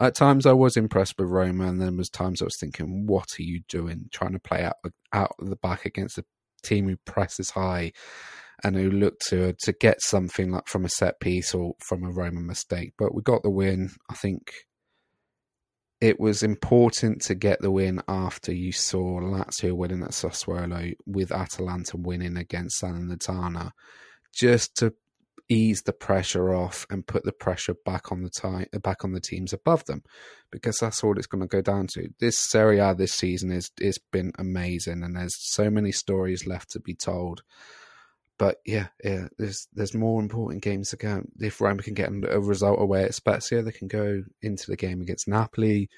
at 0.00 0.14
times 0.14 0.46
I 0.46 0.52
was 0.52 0.76
impressed 0.76 1.14
with 1.18 1.28
Roma, 1.28 1.66
and 1.66 1.80
then 1.80 1.96
was 1.96 2.10
times 2.10 2.42
I 2.42 2.46
was 2.46 2.58
thinking, 2.58 3.06
"What 3.06 3.26
are 3.38 3.42
you 3.42 3.62
doing? 3.68 4.08
Trying 4.12 4.32
to 4.32 4.38
play 4.38 4.62
out 4.62 4.76
out 5.12 5.32
of 5.38 5.48
the 5.48 5.56
back 5.56 5.86
against 5.86 6.18
a 6.18 6.24
team 6.62 6.88
who 6.88 6.96
presses 7.04 7.50
high 7.50 7.92
and 8.64 8.76
who 8.76 8.90
look 8.90 9.18
to 9.28 9.54
to 9.60 9.72
get 9.72 10.00
something 10.00 10.50
like 10.50 10.66
from 10.66 10.84
a 10.84 10.88
set 10.88 11.20
piece 11.20 11.54
or 11.54 11.74
from 11.86 12.04
a 12.04 12.10
Roma 12.10 12.40
mistake." 12.40 12.94
But 12.98 13.14
we 13.14 13.22
got 13.22 13.42
the 13.42 13.50
win. 13.50 13.90
I 14.10 14.14
think 14.14 14.52
it 16.06 16.20
was 16.20 16.44
important 16.44 17.20
to 17.20 17.34
get 17.34 17.60
the 17.60 17.70
win 17.72 18.00
after 18.06 18.54
you 18.54 18.70
saw 18.70 19.20
Lazio 19.20 19.72
winning 19.72 20.04
at 20.04 20.10
Sassuolo 20.10 20.94
with 21.04 21.32
Atalanta 21.32 21.96
winning 21.96 22.36
against 22.36 22.80
Salernitana, 22.80 23.72
just 24.32 24.76
to 24.76 24.94
ease 25.48 25.82
the 25.82 25.92
pressure 25.92 26.54
off 26.54 26.86
and 26.90 27.08
put 27.08 27.24
the 27.24 27.32
pressure 27.32 27.74
back 27.84 28.12
on 28.12 28.22
the 28.22 28.30
time 28.30 28.66
uh, 28.72 28.78
back 28.78 29.02
on 29.04 29.14
the 29.14 29.20
teams 29.20 29.52
above 29.52 29.84
them 29.86 30.04
because 30.52 30.76
that's 30.80 31.02
all 31.02 31.18
it's 31.18 31.26
going 31.26 31.42
to 31.42 31.48
go 31.48 31.60
down 31.60 31.88
to. 31.88 32.08
This 32.20 32.38
Serie 32.38 32.78
A 32.78 32.94
this 32.94 33.12
season 33.12 33.50
is 33.50 33.72
is 33.80 33.98
been 33.98 34.30
amazing 34.38 35.02
and 35.02 35.16
there's 35.16 35.34
so 35.36 35.70
many 35.70 35.90
stories 35.90 36.46
left 36.46 36.70
to 36.70 36.80
be 36.80 36.94
told 36.94 37.42
but 38.38 38.58
yeah, 38.66 38.88
yeah, 39.02 39.28
there's 39.38 39.68
there's 39.72 39.94
more 39.94 40.20
important 40.20 40.62
games 40.62 40.90
to 40.90 40.96
go. 40.96 41.22
If 41.40 41.60
Roma 41.60 41.82
can 41.82 41.94
get 41.94 42.10
a 42.28 42.40
result 42.40 42.80
away 42.80 43.04
at 43.04 43.14
Spezia, 43.14 43.62
they 43.62 43.72
can 43.72 43.88
go 43.88 44.22
into 44.42 44.70
the 44.70 44.76
game 44.76 45.00
against 45.00 45.28
Napoli 45.28 45.88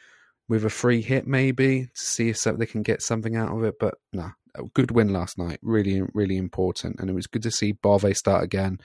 with 0.49 0.65
a 0.65 0.71
free 0.71 1.03
hit 1.03 1.27
maybe 1.27 1.87
to 1.95 2.01
see 2.01 2.29
if 2.31 2.43
they 2.43 2.67
can 2.67 2.83
get 2.83 3.03
something 3.03 3.37
out 3.37 3.57
of 3.57 3.65
it. 3.65 3.75
But 3.79 3.95
nah, 4.13 4.31
good 4.75 4.91
win 4.93 5.13
last 5.13 5.39
night, 5.39 5.59
really 5.63 6.03
really 6.15 6.37
important, 6.37 7.01
and 7.01 7.11
it 7.11 7.15
was 7.15 7.27
good 7.27 7.43
to 7.43 7.51
see 7.51 7.73
Bove 7.73 8.17
start 8.17 8.45
again. 8.45 8.79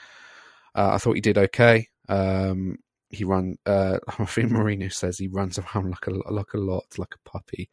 Uh, 0.76 0.92
I 0.94 0.98
thought 0.98 1.16
he 1.16 1.22
did 1.22 1.38
okay. 1.38 1.88
Um, 2.10 2.78
he 3.10 3.24
run. 3.24 3.58
Uh, 3.66 4.00
I 4.20 4.26
think 4.26 4.52
Mourinho 4.52 4.92
says 4.92 5.18
he 5.18 5.28
runs 5.28 5.60
around 5.60 5.92
like 5.92 6.08
a 6.08 6.32
like 6.32 6.54
a 6.54 6.58
lot, 6.58 6.86
like 6.98 7.14
a 7.14 7.30
puppy, 7.30 7.70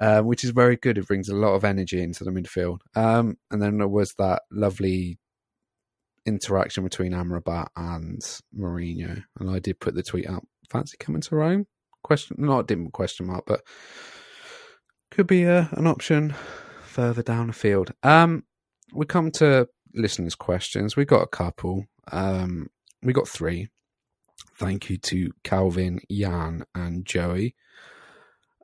uh, 0.00 0.22
which 0.22 0.44
is 0.44 0.50
very 0.50 0.76
good. 0.76 0.98
It 0.98 1.06
brings 1.06 1.28
a 1.28 1.34
lot 1.34 1.54
of 1.54 1.64
energy 1.64 2.02
into 2.02 2.24
the 2.24 2.30
midfield. 2.30 2.80
Um, 2.94 3.36
and 3.50 3.60
then 3.60 3.78
there 3.78 3.88
was 3.88 4.14
that 4.14 4.42
lovely 4.50 5.18
interaction 6.26 6.84
between 6.84 7.12
Amrabat 7.12 7.68
and 7.76 8.20
Mourinho, 8.56 9.24
and 9.38 9.50
I 9.50 9.58
did 9.58 9.80
put 9.80 9.94
the 9.94 10.02
tweet 10.02 10.28
out. 10.28 10.46
Fancy 10.70 10.96
coming 10.98 11.22
to 11.22 11.36
Rome? 11.36 11.66
Question, 12.02 12.36
not 12.38 12.66
didn't 12.66 12.92
question 12.92 13.26
mark, 13.26 13.44
but 13.46 13.62
could 15.10 15.26
be 15.26 15.44
a, 15.44 15.60
uh, 15.60 15.68
an 15.72 15.86
option 15.86 16.34
further 16.82 17.22
down 17.22 17.48
the 17.48 17.52
field. 17.52 17.92
Um, 18.02 18.44
we 18.92 19.06
come 19.06 19.30
to 19.32 19.68
listeners' 19.94 20.34
questions. 20.34 20.96
We 20.96 21.04
got 21.04 21.22
a 21.22 21.26
couple. 21.28 21.86
Um, 22.12 22.68
we 23.02 23.12
got 23.12 23.28
three. 23.28 23.68
Thank 24.58 24.90
you 24.90 24.98
to 24.98 25.30
Calvin, 25.44 26.00
Jan, 26.10 26.64
and 26.74 27.06
Joey. 27.06 27.54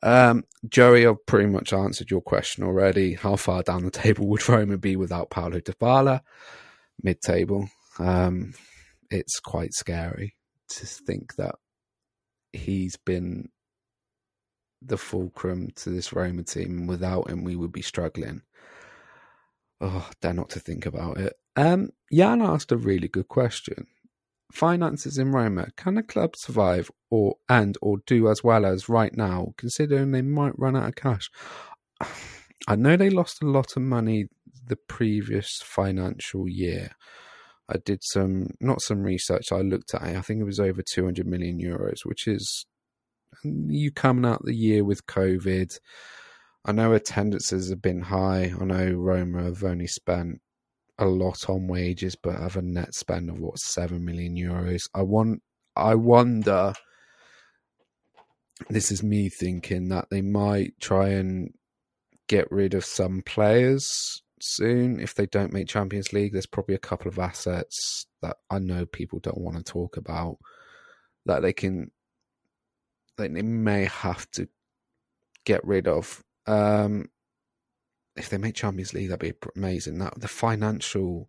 Um, 0.05 0.45
Joey, 0.69 1.07
I've 1.07 1.25
pretty 1.25 1.49
much 1.49 1.73
answered 1.73 2.11
your 2.11 2.21
question 2.21 2.63
already. 2.63 3.15
How 3.15 3.37
far 3.37 3.63
down 3.63 3.85
the 3.85 3.91
table 4.03 4.29
would 4.29 4.47
Roma 4.49 4.77
be 4.77 4.97
without 4.97 5.31
Paulo 5.31 5.59
Dybala? 5.59 6.21
Mid 7.03 7.21
table. 7.23 7.69
Um, 7.99 8.53
it's 9.11 9.41
quite 9.41 9.73
scary 9.73 10.37
to 10.69 10.87
think 10.87 11.37
that 11.37 11.55
he's 12.53 12.97
been 12.97 13.49
the 14.83 14.99
fulcrum 14.99 15.71
to 15.77 15.91
this 15.91 16.13
Roma 16.13 16.43
team. 16.43 16.87
Without 16.87 17.31
him, 17.31 17.43
we 17.43 17.57
would 17.57 17.73
be 17.73 17.83
struggling. 17.83 18.43
Oh, 19.81 20.09
dare 20.21 20.35
not 20.35 20.51
to 20.51 20.61
think 20.61 20.85
about 20.85 21.17
it. 21.17 21.33
Um, 21.57 21.91
Jan 22.13 22.43
asked 22.43 22.73
a 22.73 22.77
really 22.77 23.09
good 23.09 23.29
question. 23.29 23.87
Finances 24.53 25.19
in 25.19 25.33
Roma, 25.33 25.69
can 25.77 25.95
the 25.95 26.03
club 26.03 26.37
survive 26.37 26.91
or 27.11 27.37
and 27.49 27.77
or 27.83 27.99
do 28.07 28.29
as 28.29 28.45
well 28.45 28.65
as 28.65 28.89
right 28.89 29.15
now, 29.17 29.55
considering 29.57 30.13
they 30.13 30.23
might 30.23 30.59
run 30.59 30.77
out 30.77 30.89
of 30.89 30.95
cash? 30.97 31.31
I 32.69 32.77
know 32.77 32.97
they 32.97 33.11
lost 33.11 33.43
a 33.43 33.47
lot 33.47 33.77
of 33.77 33.83
money 33.83 34.29
the 34.67 34.77
previous 34.77 35.61
financial 35.63 36.49
year. 36.49 36.93
I 37.69 37.77
did 37.79 38.03
some 38.03 38.49
not 38.61 38.83
some 38.83 39.03
research. 39.03 39.53
I 39.53 39.61
looked 39.61 39.95
at 39.95 40.03
it. 40.03 40.17
I 40.17 40.21
think 40.21 40.41
it 40.41 40.45
was 40.45 40.61
over 40.61 40.83
200 40.83 41.27
million 41.27 41.59
euros, 41.59 42.05
which 42.05 42.27
is 42.27 42.67
you 43.43 43.91
coming 43.91 44.31
out 44.31 44.45
the 44.45 44.55
year 44.55 44.85
with 44.85 45.07
COVID. 45.07 45.79
I 46.65 46.73
know 46.73 46.93
attendances 46.93 47.71
have 47.71 47.83
been 47.83 48.03
high. 48.03 48.55
I 48.59 48.65
know 48.65 48.93
Roma 48.93 49.45
have 49.45 49.65
only 49.65 49.87
spent 49.87 50.41
a 50.99 51.07
lot 51.07 51.49
on 51.49 51.67
wages, 51.67 52.15
but 52.15 52.39
have 52.39 52.57
a 52.57 52.63
net 52.63 52.95
spend 52.95 53.29
of 53.29 53.39
what 53.39 53.59
seven 53.59 54.05
million 54.05 54.37
euros. 54.37 54.89
I 54.95 55.03
want. 55.03 55.43
I 55.77 55.95
wonder. 55.95 56.75
This 58.71 58.93
is 58.93 59.03
me 59.03 59.29
thinking 59.29 59.89
that 59.89 60.11
they 60.11 60.23
might 60.23 60.79
try 60.81 61.09
and 61.09 61.53
get 62.29 62.51
rid 62.53 62.75
of 62.75 62.85
some 62.85 63.23
players 63.23 64.23
soon 64.41 65.01
if 65.01 65.15
they 65.15 65.27
don't 65.27 65.53
make 65.53 65.69
Champions 65.69 66.13
League. 66.13 66.33
There's 66.33 66.47
probably 66.47 66.75
a 66.75 66.79
couple 66.79 67.09
of 67.09 67.19
assets 67.19 68.07
that 68.23 68.37
I 68.51 68.59
know 68.59 68.87
people 68.87 69.19
don't 69.19 69.41
want 69.41 69.57
to 69.57 69.65
talk 69.65 69.97
about 69.97 70.39
that 71.27 71.43
they 71.43 71.53
can 71.53 71.91
that 73.17 73.33
they 73.33 73.43
may 73.43 73.85
have 73.85 74.31
to 74.33 74.49
get 75.45 75.65
rid 75.65 75.89
of. 75.89 76.23
Um, 76.47 77.07
if 78.17 78.29
they 78.29 78.39
make 78.39 78.55
Champions 78.55 78.95
League, 78.95 79.09
that'd 79.09 79.21
be 79.21 79.49
amazing. 79.57 79.99
That 79.99 80.21
the 80.21 80.29
financial 80.29 81.29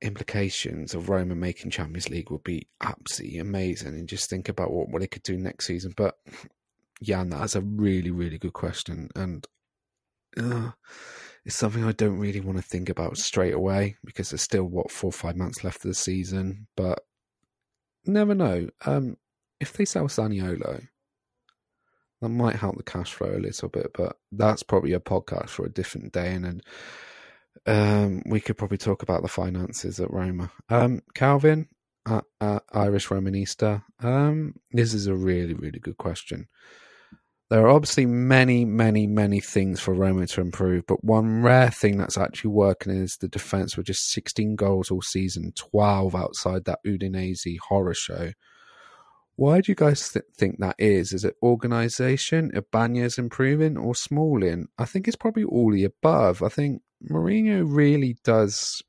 implications 0.00 0.94
of 0.94 1.08
Roma 1.08 1.34
making 1.34 1.70
Champions 1.70 2.08
League 2.08 2.30
would 2.30 2.44
be 2.44 2.68
absolutely 2.80 3.38
amazing. 3.38 3.94
And 3.94 4.08
just 4.08 4.30
think 4.30 4.48
about 4.48 4.72
what, 4.72 4.88
what 4.88 5.00
they 5.00 5.08
could 5.08 5.22
do 5.22 5.36
next 5.36 5.66
season. 5.66 5.92
But 5.96 6.16
Jan, 7.02 7.30
that's 7.30 7.56
a 7.56 7.60
really, 7.60 8.10
really 8.10 8.38
good 8.38 8.52
question. 8.52 9.08
And 9.14 9.46
uh, 10.36 10.70
it's 11.44 11.56
something 11.56 11.84
I 11.84 11.92
don't 11.92 12.18
really 12.18 12.40
want 12.40 12.58
to 12.58 12.62
think 12.62 12.88
about 12.88 13.18
straight 13.18 13.54
away 13.54 13.96
because 14.04 14.30
there's 14.30 14.42
still, 14.42 14.64
what, 14.64 14.90
four 14.90 15.08
or 15.08 15.12
five 15.12 15.36
months 15.36 15.64
left 15.64 15.84
of 15.84 15.90
the 15.90 15.94
season. 15.94 16.66
But 16.76 17.00
never 18.06 18.34
know. 18.34 18.68
Um, 18.86 19.16
if 19.60 19.72
they 19.72 19.84
sell 19.84 20.06
Zaniolo, 20.06 20.86
that 22.20 22.28
might 22.28 22.56
help 22.56 22.76
the 22.76 22.82
cash 22.82 23.12
flow 23.12 23.36
a 23.36 23.38
little 23.38 23.68
bit, 23.68 23.90
but 23.94 24.16
that's 24.32 24.62
probably 24.62 24.92
a 24.92 25.00
podcast 25.00 25.50
for 25.50 25.64
a 25.66 25.72
different 25.72 26.12
day. 26.12 26.32
And, 26.34 26.44
and 26.46 26.62
um, 27.66 28.22
we 28.26 28.40
could 28.40 28.58
probably 28.58 28.78
talk 28.78 29.02
about 29.02 29.22
the 29.22 29.28
finances 29.28 30.00
at 30.00 30.10
Roma. 30.10 30.50
Um, 30.68 31.02
Calvin, 31.14 31.68
Irish 32.06 33.08
Romanista. 33.08 33.82
Um, 34.00 34.54
this 34.72 34.94
is 34.94 35.06
a 35.06 35.14
really, 35.14 35.54
really 35.54 35.78
good 35.78 35.96
question. 35.96 36.48
There 37.50 37.62
are 37.62 37.70
obviously 37.70 38.04
many, 38.04 38.66
many, 38.66 39.06
many 39.06 39.40
things 39.40 39.80
for 39.80 39.94
Roma 39.94 40.26
to 40.26 40.40
improve, 40.42 40.84
but 40.86 41.02
one 41.02 41.42
rare 41.42 41.70
thing 41.70 41.96
that's 41.96 42.18
actually 42.18 42.50
working 42.50 42.92
is 42.92 43.16
the 43.16 43.28
defence 43.28 43.74
with 43.76 43.86
just 43.86 44.10
16 44.10 44.54
goals 44.56 44.90
all 44.90 45.00
season, 45.00 45.52
12 45.56 46.14
outside 46.14 46.66
that 46.66 46.80
Udinese 46.86 47.56
horror 47.68 47.94
show. 47.94 48.32
Why 49.38 49.60
do 49.60 49.70
you 49.70 49.76
guys 49.76 50.08
th- 50.08 50.24
think 50.36 50.58
that 50.58 50.74
is? 50.80 51.12
Is 51.12 51.24
it 51.24 51.36
organisation, 51.44 52.50
Ibanez 52.56 53.18
improving, 53.18 53.76
or 53.76 53.94
Smalling? 53.94 54.66
I 54.76 54.84
think 54.84 55.06
it's 55.06 55.16
probably 55.16 55.44
all 55.44 55.70
the 55.70 55.84
above. 55.84 56.42
I 56.42 56.48
think 56.48 56.82
Mourinho 57.08 57.62
really 57.64 58.16
does 58.24 58.82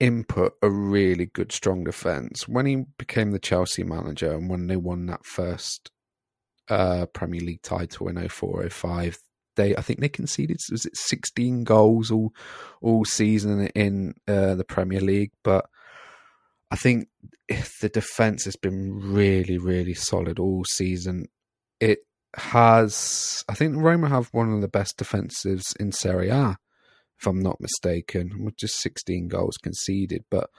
input 0.00 0.54
a 0.62 0.70
really 0.70 1.26
good, 1.26 1.52
strong 1.52 1.84
defence. 1.84 2.48
When 2.48 2.64
he 2.64 2.84
became 2.96 3.32
the 3.32 3.38
Chelsea 3.38 3.82
manager 3.82 4.32
and 4.32 4.48
when 4.48 4.66
they 4.66 4.76
won 4.76 5.04
that 5.06 5.26
first 5.26 5.90
uh, 6.70 7.04
Premier 7.12 7.42
League 7.42 7.60
title 7.60 8.08
in 8.08 8.28
04 8.30 8.70
05, 8.70 9.18
they 9.56 9.76
I 9.76 9.82
think 9.82 10.00
they 10.00 10.08
conceded 10.08 10.56
was 10.70 10.86
it 10.86 10.96
16 10.96 11.64
goals 11.64 12.10
all 12.10 12.32
all 12.80 13.04
season 13.04 13.66
in 13.74 14.14
uh, 14.26 14.54
the 14.54 14.64
Premier 14.64 15.02
League, 15.02 15.32
but 15.44 15.66
I 16.70 16.76
think 16.76 17.08
the 17.80 17.88
defense 17.88 18.44
has 18.44 18.56
been 18.56 18.98
really, 18.98 19.58
really 19.58 19.94
solid 19.94 20.38
all 20.38 20.64
season. 20.64 21.26
It 21.80 22.00
has, 22.36 23.44
I 23.48 23.54
think 23.54 23.76
Roma 23.76 24.08
have 24.08 24.28
one 24.32 24.52
of 24.52 24.60
the 24.60 24.68
best 24.68 24.98
defensives 24.98 25.74
in 25.80 25.92
Serie 25.92 26.28
A, 26.28 26.58
if 27.18 27.26
I'm 27.26 27.40
not 27.40 27.60
mistaken, 27.60 28.44
with 28.44 28.56
just 28.56 28.80
16 28.80 29.28
goals 29.28 29.56
conceded. 29.56 30.24
But 30.30 30.50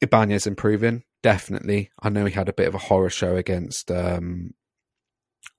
Ibanez 0.00 0.46
improving, 0.46 1.04
definitely. 1.22 1.90
I 2.02 2.08
know 2.08 2.24
he 2.24 2.32
had 2.32 2.48
a 2.48 2.54
bit 2.54 2.68
of 2.68 2.74
a 2.74 2.78
horror 2.78 3.10
show 3.10 3.36
against 3.36 3.90
um, 3.90 4.54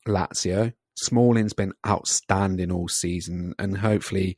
Lazio. 0.07 0.73
Smalling's 0.97 1.53
been 1.53 1.73
outstanding 1.87 2.71
all 2.71 2.87
season, 2.87 3.53
and 3.57 3.77
hopefully 3.77 4.37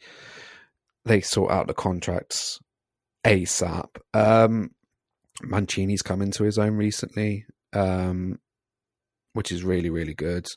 they 1.06 1.21
sort 1.21 1.51
out 1.51 1.67
the 1.67 1.73
contracts 1.73 2.60
ASAP. 3.25 3.88
Um, 4.13 4.71
Mancini's 5.43 6.02
come 6.02 6.21
into 6.21 6.43
his 6.43 6.58
own 6.58 6.76
recently, 6.76 7.45
um, 7.73 8.39
which 9.34 9.52
is 9.52 9.63
really, 9.63 9.89
really 9.89 10.13
good. 10.13 10.47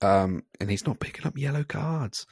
Um, 0.00 0.42
and 0.60 0.70
he's 0.70 0.86
not 0.86 1.00
picking 1.00 1.26
up 1.26 1.36
yellow 1.36 1.64
cards. 1.64 2.26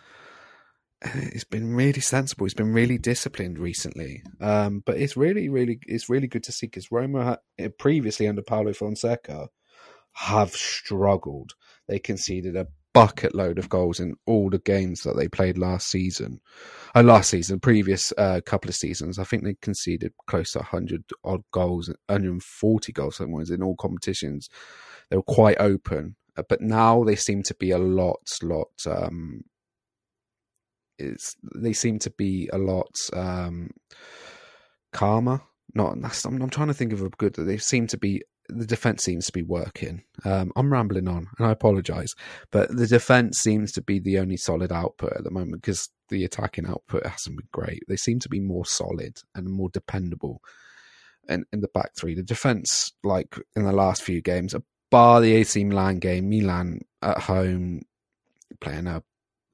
He's 1.33 1.45
been 1.45 1.75
really 1.75 2.01
sensible. 2.01 2.47
He's 2.47 2.55
been 2.55 2.73
really 2.73 2.99
disciplined 2.99 3.59
recently. 3.59 4.23
Um, 4.41 4.83
but 4.85 4.97
it's 4.97 5.17
really, 5.17 5.49
really, 5.49 5.79
it's 5.87 6.09
really 6.09 6.27
good 6.27 6.43
to 6.45 6.53
see 6.53 6.67
because 6.67 6.91
Roma 6.91 7.39
eh, 7.59 7.69
previously 7.79 8.27
under 8.27 8.43
Paolo 8.43 8.73
Fonseca 8.73 9.49
have 10.15 10.51
struggled. 10.53 11.53
They 11.87 11.99
conceded 12.01 12.57
a 12.57 12.67
bucket 12.95 13.35
load 13.35 13.59
of 13.59 13.69
goals 13.69 14.01
in 14.01 14.15
all 14.27 14.51
the 14.51 14.59
games 14.59 15.03
that 15.03 15.17
they 15.17 15.29
played 15.29 15.59
last 15.59 15.89
season. 15.89 16.41
Uh, 16.95 17.03
last 17.03 17.31
season, 17.31 17.61
previous 17.61 18.13
uh, 18.19 18.41
couple 18.45 18.69
of 18.69 18.75
seasons, 18.75 19.19
I 19.19 19.25
think 19.25 19.45
they 19.45 19.57
conceded 19.61 20.13
close 20.27 20.53
to 20.53 20.59
100 20.59 21.05
odd 21.25 21.43
goals, 21.53 21.89
140 22.07 22.93
goals, 22.93 23.21
was 23.21 23.51
in 23.51 23.63
all 23.63 23.77
competitions. 23.77 24.49
They 25.11 25.17
were 25.17 25.23
quite 25.23 25.61
open, 25.61 26.17
uh, 26.37 26.43
but 26.49 26.61
now 26.61 27.05
they 27.05 27.17
seem 27.17 27.43
to 27.45 27.55
be 27.55 27.71
a 27.71 27.79
lot, 27.79 28.21
lot. 28.43 28.69
Um, 28.87 29.43
it's 30.99 31.37
they 31.55 31.73
seem 31.73 31.99
to 32.01 32.11
be 32.11 32.49
a 32.53 32.59
lot 32.59 32.91
um, 33.13 33.71
calmer. 34.93 35.43
Not, 35.75 35.93
I'm, 36.25 36.43
I'm 36.43 36.51
trying 36.51 36.69
to 36.69 36.75
think 36.75 36.93
of 36.93 37.03
a 37.03 37.11
good. 37.11 37.35
They 37.35 37.59
seem 37.59 37.87
to 37.89 37.99
be 37.99 38.23
the 38.49 38.67
defense 38.67 39.05
seems 39.05 39.27
to 39.27 39.33
be 39.33 39.43
working. 39.43 40.03
Um, 40.25 40.53
I'm 40.57 40.73
rambling 40.73 41.09
on, 41.09 41.29
and 41.39 41.47
I 41.47 41.51
apologize, 41.51 42.15
but 42.51 42.75
the 42.75 42.87
defense 42.87 43.39
seems 43.39 43.73
to 43.73 43.83
be 43.83 43.99
the 43.99 44.19
only 44.19 44.37
solid 44.37 44.73
output 44.73 45.13
at 45.13 45.25
the 45.25 45.31
moment 45.31 45.63
because 45.63 45.89
the 46.09 46.25
attacking 46.25 46.67
output 46.67 47.07
hasn't 47.07 47.37
been 47.37 47.49
great. 47.53 47.83
They 47.89 47.97
seem 47.97 48.19
to 48.21 48.29
be 48.29 48.41
more 48.41 48.65
solid 48.65 49.19
and 49.35 49.49
more 49.49 49.69
dependable. 49.71 50.41
And 51.29 51.45
in 51.53 51.61
the 51.61 51.69
back 51.69 51.91
three, 51.97 52.15
the 52.15 52.23
defense, 52.23 52.93
like 53.05 53.39
in 53.55 53.65
the 53.65 53.73
last 53.73 54.03
few 54.03 54.23
games, 54.23 54.55
bar 54.91 55.21
the 55.21 55.35
AC 55.35 55.63
Milan 55.65 55.99
game, 55.99 56.31
Milan 56.31 56.81
at 57.03 57.19
home 57.19 57.83
playing 58.61 58.87
a 58.87 59.03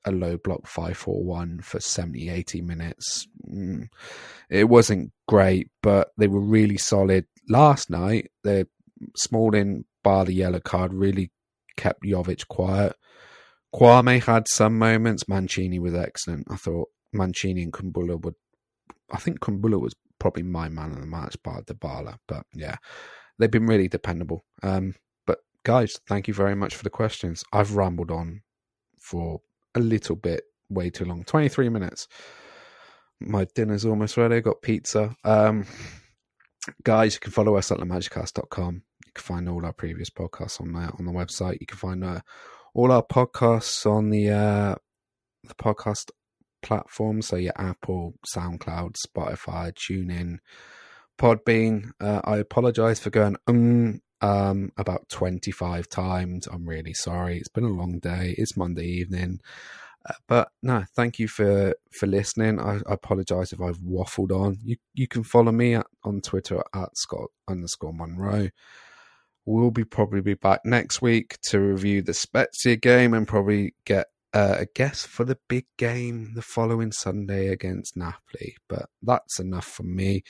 a 0.05 0.13
low 0.13 0.37
block 0.37 0.67
541 0.67 1.61
for 1.63 1.81
70 1.81 2.29
80 2.29 2.61
minutes 2.61 3.27
mm. 3.51 3.89
it 4.51 4.65
wasn't 4.65 5.11
great 5.27 5.71
but 5.83 6.11
they 6.19 6.29
were 6.29 6.41
really 6.41 6.77
solid 6.77 7.27
last 7.49 7.89
night 7.91 8.31
they 8.43 8.65
Smalling, 9.17 9.85
bar 10.03 10.25
the 10.25 10.35
yellow 10.35 10.61
card, 10.61 10.93
really 10.93 11.31
kept 11.77 12.05
Jovic 12.05 12.47
quiet. 12.49 12.95
Kouamé 13.75 14.23
had 14.23 14.47
some 14.47 14.79
moments. 14.79 15.29
Mancini 15.29 15.79
was 15.79 15.95
excellent. 15.95 16.47
I 16.49 16.57
thought 16.57 16.88
Mancini 17.12 17.62
and 17.62 17.73
Kumbulla 17.73 18.21
would. 18.21 18.35
I 19.11 19.19
think 19.19 19.40
Kumbulla 19.40 19.81
was 19.81 19.95
probably 20.19 20.45
my 20.45 20.69
man 20.69 20.93
of 20.93 21.01
the 21.01 21.07
match, 21.07 21.37
bar 21.43 21.62
Dybala. 21.62 22.19
But 22.29 22.47
yeah, 22.55 22.77
they've 23.38 23.51
been 23.51 23.67
really 23.67 23.88
dependable. 23.88 24.45
Um, 24.62 24.95
but 25.27 25.38
guys, 25.64 25.99
thank 26.07 26.29
you 26.29 26.35
very 26.35 26.55
much 26.55 26.77
for 26.77 26.85
the 26.85 26.90
questions. 26.90 27.43
I've 27.53 27.75
rambled 27.75 28.12
on 28.12 28.43
for 29.01 29.40
a 29.75 29.81
little 29.81 30.17
bit, 30.17 30.45
way 30.71 30.90
too 30.90 31.05
long. 31.05 31.25
Twenty 31.25 31.49
three 31.49 31.69
minutes. 31.69 32.07
My 33.21 33.47
dinner's 33.55 33.85
almost 33.85 34.17
ready. 34.17 34.37
I 34.37 34.40
got 34.40 34.62
pizza. 34.62 35.17
Um, 35.25 35.67
guys, 36.83 37.14
you 37.14 37.21
can 37.21 37.33
follow 37.33 37.57
us 37.57 37.73
at 37.73 37.79
lamagicast.com. 37.79 38.83
Can 39.14 39.22
find 39.22 39.48
all 39.48 39.64
our 39.64 39.72
previous 39.72 40.11
podcasts 40.11 40.61
on 40.61 40.72
there 40.72 40.90
on 40.98 41.05
the 41.05 41.12
website. 41.12 41.61
You 41.61 41.66
can 41.66 41.79
find 41.79 42.05
uh, 42.05 42.20
all 42.74 42.92
our 42.92 43.03
podcasts 43.03 43.87
on 43.90 44.11
the 44.11 44.31
uh, 44.31 44.74
the 45.44 45.55
podcast 45.55 46.11
platform. 46.62 47.22
So 47.22 47.37
your 47.37 47.53
Apple, 47.57 48.14
SoundCloud, 48.27 48.96
Spotify, 48.96 49.72
TuneIn, 49.72 50.38
Podbean. 51.18 51.90
Uh, 52.00 52.20
I 52.24 52.38
apologize 52.38 52.98
for 52.98 53.11
going 53.11 53.37
um, 53.46 54.00
um 54.20 54.72
about 54.77 55.09
25 55.09 55.88
times. 55.88 56.46
I'm 56.46 56.66
really 56.66 56.94
sorry. 56.94 57.38
It's 57.38 57.48
been 57.48 57.64
a 57.64 57.68
long 57.68 57.98
day. 57.98 58.35
It's 58.37 58.57
Monday 58.57 58.87
evening. 58.87 59.40
Uh, 60.07 60.14
but 60.29 60.48
no, 60.62 60.85
thank 60.94 61.18
you 61.18 61.29
for 61.29 61.74
for 61.90 62.07
listening. 62.07 62.61
I, 62.61 62.77
I 62.77 62.94
apologize 62.94 63.53
if 63.53 63.61
I've 63.61 63.79
waffled 63.79 64.33
on. 64.33 64.59
You 64.62 64.77
you 64.92 65.09
can 65.09 65.22
follow 65.22 65.53
me 65.53 65.74
at, 65.74 65.87
on 66.03 66.20
Twitter 66.20 66.62
at 66.74 66.96
Scot 66.96 67.31
underscore 67.48 67.92
Munroe. 67.94 68.50
We'll 69.47 69.71
be 69.71 69.85
probably 69.85 70.21
be 70.21 70.35
back 70.35 70.61
next 70.65 71.03
week 71.03 71.39
to 71.49 71.61
review 71.61 72.03
the 72.03 72.15
Spezia 72.15 72.77
game 72.77 73.13
and 73.13 73.29
probably 73.29 73.75
get 73.85 74.07
uh, 74.35 74.57
a 74.59 74.67
guess 74.75 75.07
for 75.07 75.25
the 75.25 75.39
big 75.49 75.65
game 75.79 76.33
the 76.35 76.43
following 76.43 76.91
Sunday 76.91 77.49
against 77.49 77.97
Napoli. 77.97 78.57
But 78.69 78.87
that's 79.01 79.39
enough 79.39 79.67
from 79.67 79.95
me. 79.95 80.25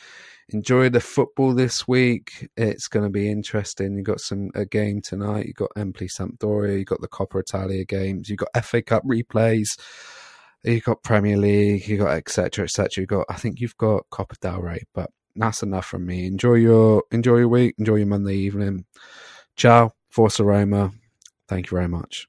Enjoy 0.50 0.90
the 0.90 1.00
football 1.00 1.54
this 1.54 1.88
week. 1.88 2.50
It's 2.56 2.86
going 2.86 3.04
to 3.04 3.10
be 3.10 3.30
interesting. 3.30 3.96
You've 3.96 4.04
got 4.04 4.20
some 4.20 4.50
a 4.54 4.66
game 4.66 5.00
tonight. 5.00 5.46
You've 5.46 5.56
got 5.56 5.72
Empoli 5.74 6.08
Sampdoria. 6.08 6.76
You've 6.76 6.86
got 6.86 7.00
the 7.00 7.08
Coppa 7.08 7.40
Italia 7.40 7.84
games. 7.86 8.28
You've 8.28 8.40
got 8.40 8.64
FA 8.64 8.82
Cup 8.82 9.04
replays. 9.04 9.68
You've 10.64 10.84
got 10.84 11.02
Premier 11.02 11.38
League. 11.38 11.88
You've 11.88 12.00
got 12.00 12.12
etc. 12.12 12.64
etc. 12.64 13.02
You've 13.02 13.08
got 13.08 13.26
I 13.30 13.36
think 13.36 13.58
you've 13.60 13.76
got 13.78 14.04
Copa 14.10 14.34
del 14.40 14.60
Rey. 14.60 14.82
But 14.92 15.10
that's 15.36 15.62
enough 15.62 15.86
from 15.86 16.06
me. 16.06 16.26
Enjoy 16.26 16.54
your 16.54 17.04
enjoy 17.10 17.38
your 17.38 17.48
week. 17.48 17.74
Enjoy 17.78 17.96
your 17.96 18.06
Monday 18.06 18.36
evening. 18.36 18.84
Ciao. 19.56 19.94
Forza 20.10 20.44
Roma. 20.44 20.92
Thank 21.48 21.70
you 21.70 21.76
very 21.76 21.88
much. 21.88 22.28